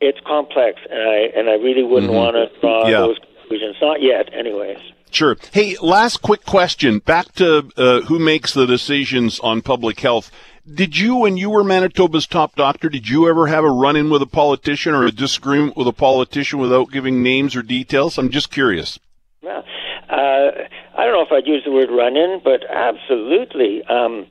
it's 0.00 0.20
complex, 0.24 0.80
and 0.88 1.02
I 1.02 1.18
and 1.36 1.50
I 1.50 1.54
really 1.54 1.82
wouldn't 1.82 2.12
mm-hmm. 2.12 2.22
want 2.22 2.36
to 2.36 2.60
draw 2.60 2.86
yeah. 2.86 2.98
those 2.98 3.18
conclusions. 3.18 3.76
Not 3.82 4.00
yet, 4.02 4.32
anyways. 4.32 4.78
Sure. 5.10 5.36
Hey, 5.52 5.76
last 5.80 6.20
quick 6.22 6.44
question. 6.44 6.98
Back 6.98 7.32
to 7.36 7.70
uh, 7.76 8.00
who 8.02 8.18
makes 8.18 8.52
the 8.54 8.66
decisions 8.66 9.40
on 9.40 9.62
public 9.62 9.98
health. 10.00 10.30
Did 10.72 10.98
you, 10.98 11.16
when 11.16 11.36
you 11.36 11.50
were 11.50 11.62
Manitoba's 11.62 12.26
top 12.26 12.56
doctor, 12.56 12.88
did 12.88 13.08
you 13.08 13.28
ever 13.28 13.46
have 13.46 13.62
a 13.62 13.70
run-in 13.70 14.10
with 14.10 14.20
a 14.20 14.26
politician 14.26 14.94
or 14.94 15.04
a 15.04 15.12
disagreement 15.12 15.76
with 15.76 15.86
a 15.86 15.92
politician 15.92 16.58
without 16.58 16.90
giving 16.90 17.22
names 17.22 17.54
or 17.54 17.62
details? 17.62 18.18
I'm 18.18 18.30
just 18.30 18.50
curious. 18.50 18.98
Well, 19.42 19.62
uh, 20.10 20.50
I 20.98 21.04
don't 21.04 21.12
know 21.12 21.22
if 21.22 21.30
I'd 21.30 21.46
use 21.46 21.62
the 21.64 21.70
word 21.70 21.88
run-in, 21.90 22.40
but 22.42 22.68
absolutely. 22.68 23.84
Um, 23.84 24.26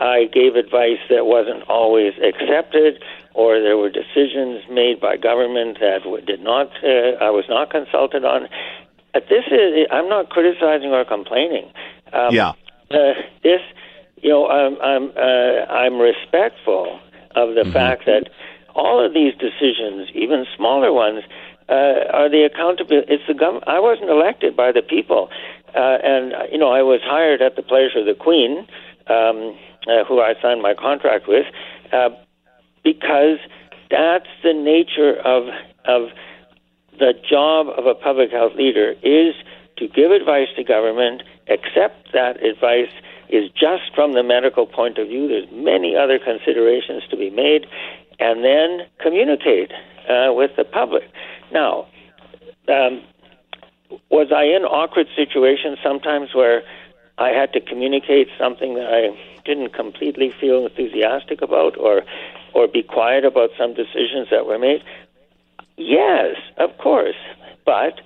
I 0.00 0.24
gave 0.32 0.56
advice 0.56 0.98
that 1.10 1.26
wasn't 1.26 1.62
always 1.68 2.14
accepted, 2.18 3.00
or 3.34 3.60
there 3.60 3.76
were 3.76 3.90
decisions 3.90 4.64
made 4.68 5.00
by 5.00 5.16
government 5.16 5.78
that 5.78 6.02
did 6.26 6.40
not. 6.40 6.70
Uh, 6.82 7.22
I 7.22 7.30
was 7.30 7.44
not 7.48 7.70
consulted 7.70 8.24
on. 8.24 8.48
But 9.14 9.24
this 9.28 9.44
is. 9.46 9.86
I'm 9.92 10.08
not 10.08 10.30
criticizing 10.30 10.90
or 10.90 11.04
complaining. 11.04 11.70
Um, 12.12 12.34
yeah. 12.34 12.52
Uh, 12.90 13.14
this 13.42 13.60
you 14.22 14.30
know, 14.30 14.48
I'm 14.48 14.80
I'm 14.80 15.10
uh, 15.16 15.72
I'm 15.72 15.98
respectful 15.98 17.00
of 17.36 17.54
the 17.54 17.62
mm-hmm. 17.62 17.72
fact 17.72 18.06
that 18.06 18.30
all 18.74 19.04
of 19.04 19.14
these 19.14 19.34
decisions, 19.34 20.08
even 20.14 20.46
smaller 20.56 20.92
ones, 20.92 21.22
uh, 21.68 22.08
are 22.12 22.28
the 22.28 22.48
accountability. 22.50 23.12
It's 23.12 23.24
the 23.26 23.34
government. 23.34 23.64
I 23.66 23.80
wasn't 23.80 24.10
elected 24.10 24.56
by 24.56 24.72
the 24.72 24.82
people, 24.82 25.28
uh, 25.74 25.98
and 26.02 26.32
you 26.50 26.58
know, 26.58 26.70
I 26.70 26.82
was 26.82 27.00
hired 27.02 27.42
at 27.42 27.56
the 27.56 27.62
pleasure 27.62 28.00
of 28.00 28.06
the 28.06 28.14
Queen, 28.14 28.66
um, 29.06 29.56
uh, 29.86 30.04
who 30.04 30.20
I 30.20 30.34
signed 30.40 30.62
my 30.62 30.74
contract 30.74 31.28
with, 31.28 31.46
uh, 31.92 32.10
because 32.84 33.38
that's 33.90 34.28
the 34.42 34.52
nature 34.52 35.16
of 35.24 35.48
of 35.84 36.10
the 36.98 37.14
job 37.28 37.68
of 37.76 37.86
a 37.86 37.94
public 37.94 38.30
health 38.30 38.54
leader 38.56 38.94
is 39.02 39.34
to 39.76 39.86
give 39.86 40.10
advice 40.10 40.48
to 40.56 40.64
government, 40.64 41.22
accept 41.48 42.12
that 42.12 42.42
advice 42.42 42.90
is 43.30 43.50
just 43.50 43.94
from 43.94 44.14
the 44.14 44.22
medical 44.22 44.66
point 44.66 44.98
of 44.98 45.08
view. 45.08 45.28
There's 45.28 45.48
many 45.52 45.96
other 45.96 46.18
considerations 46.18 47.02
to 47.10 47.16
be 47.16 47.30
made, 47.30 47.66
and 48.18 48.44
then 48.44 48.86
communicate 49.00 49.70
uh, 50.08 50.32
with 50.32 50.52
the 50.56 50.64
public. 50.64 51.04
Now, 51.52 51.86
um, 52.68 53.02
was 54.10 54.28
I 54.34 54.44
in 54.44 54.64
awkward 54.64 55.06
situations 55.16 55.78
sometimes 55.82 56.34
where 56.34 56.62
I 57.18 57.28
had 57.28 57.52
to 57.52 57.60
communicate 57.60 58.28
something 58.38 58.74
that 58.74 58.92
I 58.92 59.42
didn't 59.44 59.72
completely 59.72 60.32
feel 60.40 60.66
enthusiastic 60.66 61.42
about, 61.42 61.76
or 61.78 62.02
or 62.54 62.66
be 62.66 62.82
quiet 62.82 63.24
about 63.24 63.50
some 63.58 63.74
decisions 63.74 64.28
that 64.30 64.46
were 64.46 64.58
made? 64.58 64.82
Yes, 65.76 66.36
of 66.56 66.76
course. 66.78 67.16
But 67.64 68.00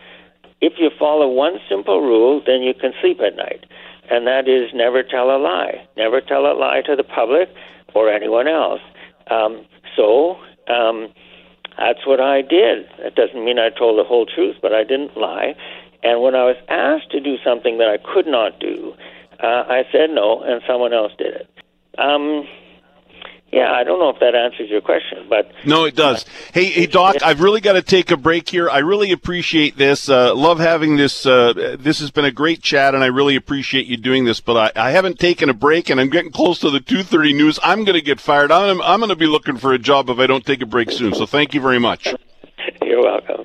if 0.60 0.74
you 0.78 0.90
follow 0.98 1.28
one 1.28 1.58
simple 1.68 2.00
rule, 2.00 2.42
then 2.44 2.62
you 2.62 2.74
can 2.74 2.92
sleep 3.00 3.20
at 3.20 3.36
night 3.36 3.64
and 4.10 4.26
that 4.26 4.48
is 4.48 4.70
never 4.74 5.02
tell 5.02 5.34
a 5.34 5.38
lie. 5.38 5.86
Never 5.96 6.20
tell 6.20 6.46
a 6.46 6.54
lie 6.54 6.82
to 6.86 6.96
the 6.96 7.04
public 7.04 7.48
or 7.94 8.10
anyone 8.10 8.48
else. 8.48 8.80
Um, 9.30 9.66
so 9.96 10.36
um, 10.68 11.12
that's 11.78 12.06
what 12.06 12.20
I 12.20 12.42
did. 12.42 12.86
That 13.02 13.14
doesn't 13.14 13.44
mean 13.44 13.58
I 13.58 13.70
told 13.70 13.98
the 13.98 14.04
whole 14.04 14.26
truth, 14.26 14.56
but 14.60 14.72
I 14.72 14.84
didn't 14.84 15.16
lie. 15.16 15.54
And 16.02 16.20
when 16.20 16.34
I 16.34 16.44
was 16.44 16.56
asked 16.68 17.10
to 17.12 17.20
do 17.20 17.36
something 17.44 17.78
that 17.78 17.88
I 17.88 17.98
could 17.98 18.26
not 18.26 18.58
do, 18.58 18.94
uh, 19.42 19.64
I 19.68 19.82
said 19.92 20.10
no, 20.10 20.42
and 20.42 20.60
someone 20.66 20.92
else 20.92 21.12
did 21.16 21.34
it. 21.34 21.48
Um, 21.98 22.44
yeah, 23.52 23.70
I 23.70 23.84
don't 23.84 23.98
know 23.98 24.08
if 24.08 24.18
that 24.20 24.34
answers 24.34 24.70
your 24.70 24.80
question, 24.80 25.26
but 25.28 25.52
no, 25.66 25.84
it 25.84 25.94
does. 25.94 26.24
Hey, 26.54 26.64
hey, 26.64 26.86
Doc, 26.86 27.16
I've 27.22 27.42
really 27.42 27.60
got 27.60 27.74
to 27.74 27.82
take 27.82 28.10
a 28.10 28.16
break 28.16 28.48
here. 28.48 28.70
I 28.70 28.78
really 28.78 29.12
appreciate 29.12 29.76
this. 29.76 30.08
Uh, 30.08 30.34
love 30.34 30.58
having 30.58 30.96
this. 30.96 31.26
Uh, 31.26 31.76
this 31.78 32.00
has 32.00 32.10
been 32.10 32.24
a 32.24 32.30
great 32.30 32.62
chat, 32.62 32.94
and 32.94 33.04
I 33.04 33.08
really 33.08 33.36
appreciate 33.36 33.86
you 33.86 33.98
doing 33.98 34.24
this. 34.24 34.40
But 34.40 34.74
I, 34.74 34.88
I 34.88 34.90
haven't 34.92 35.18
taken 35.18 35.50
a 35.50 35.54
break, 35.54 35.90
and 35.90 36.00
I'm 36.00 36.08
getting 36.08 36.32
close 36.32 36.60
to 36.60 36.70
the 36.70 36.80
2:30 36.80 37.36
news. 37.36 37.58
I'm 37.62 37.84
going 37.84 37.98
to 37.98 38.02
get 38.02 38.20
fired. 38.20 38.50
I'm, 38.50 38.80
I'm 38.80 39.00
going 39.00 39.10
to 39.10 39.16
be 39.16 39.26
looking 39.26 39.58
for 39.58 39.74
a 39.74 39.78
job 39.78 40.08
if 40.08 40.18
I 40.18 40.26
don't 40.26 40.46
take 40.46 40.62
a 40.62 40.66
break 40.66 40.90
soon. 40.90 41.12
So 41.12 41.26
thank 41.26 41.52
you 41.52 41.60
very 41.60 41.78
much. 41.78 42.14
You're 42.82 43.02
welcome. 43.02 43.44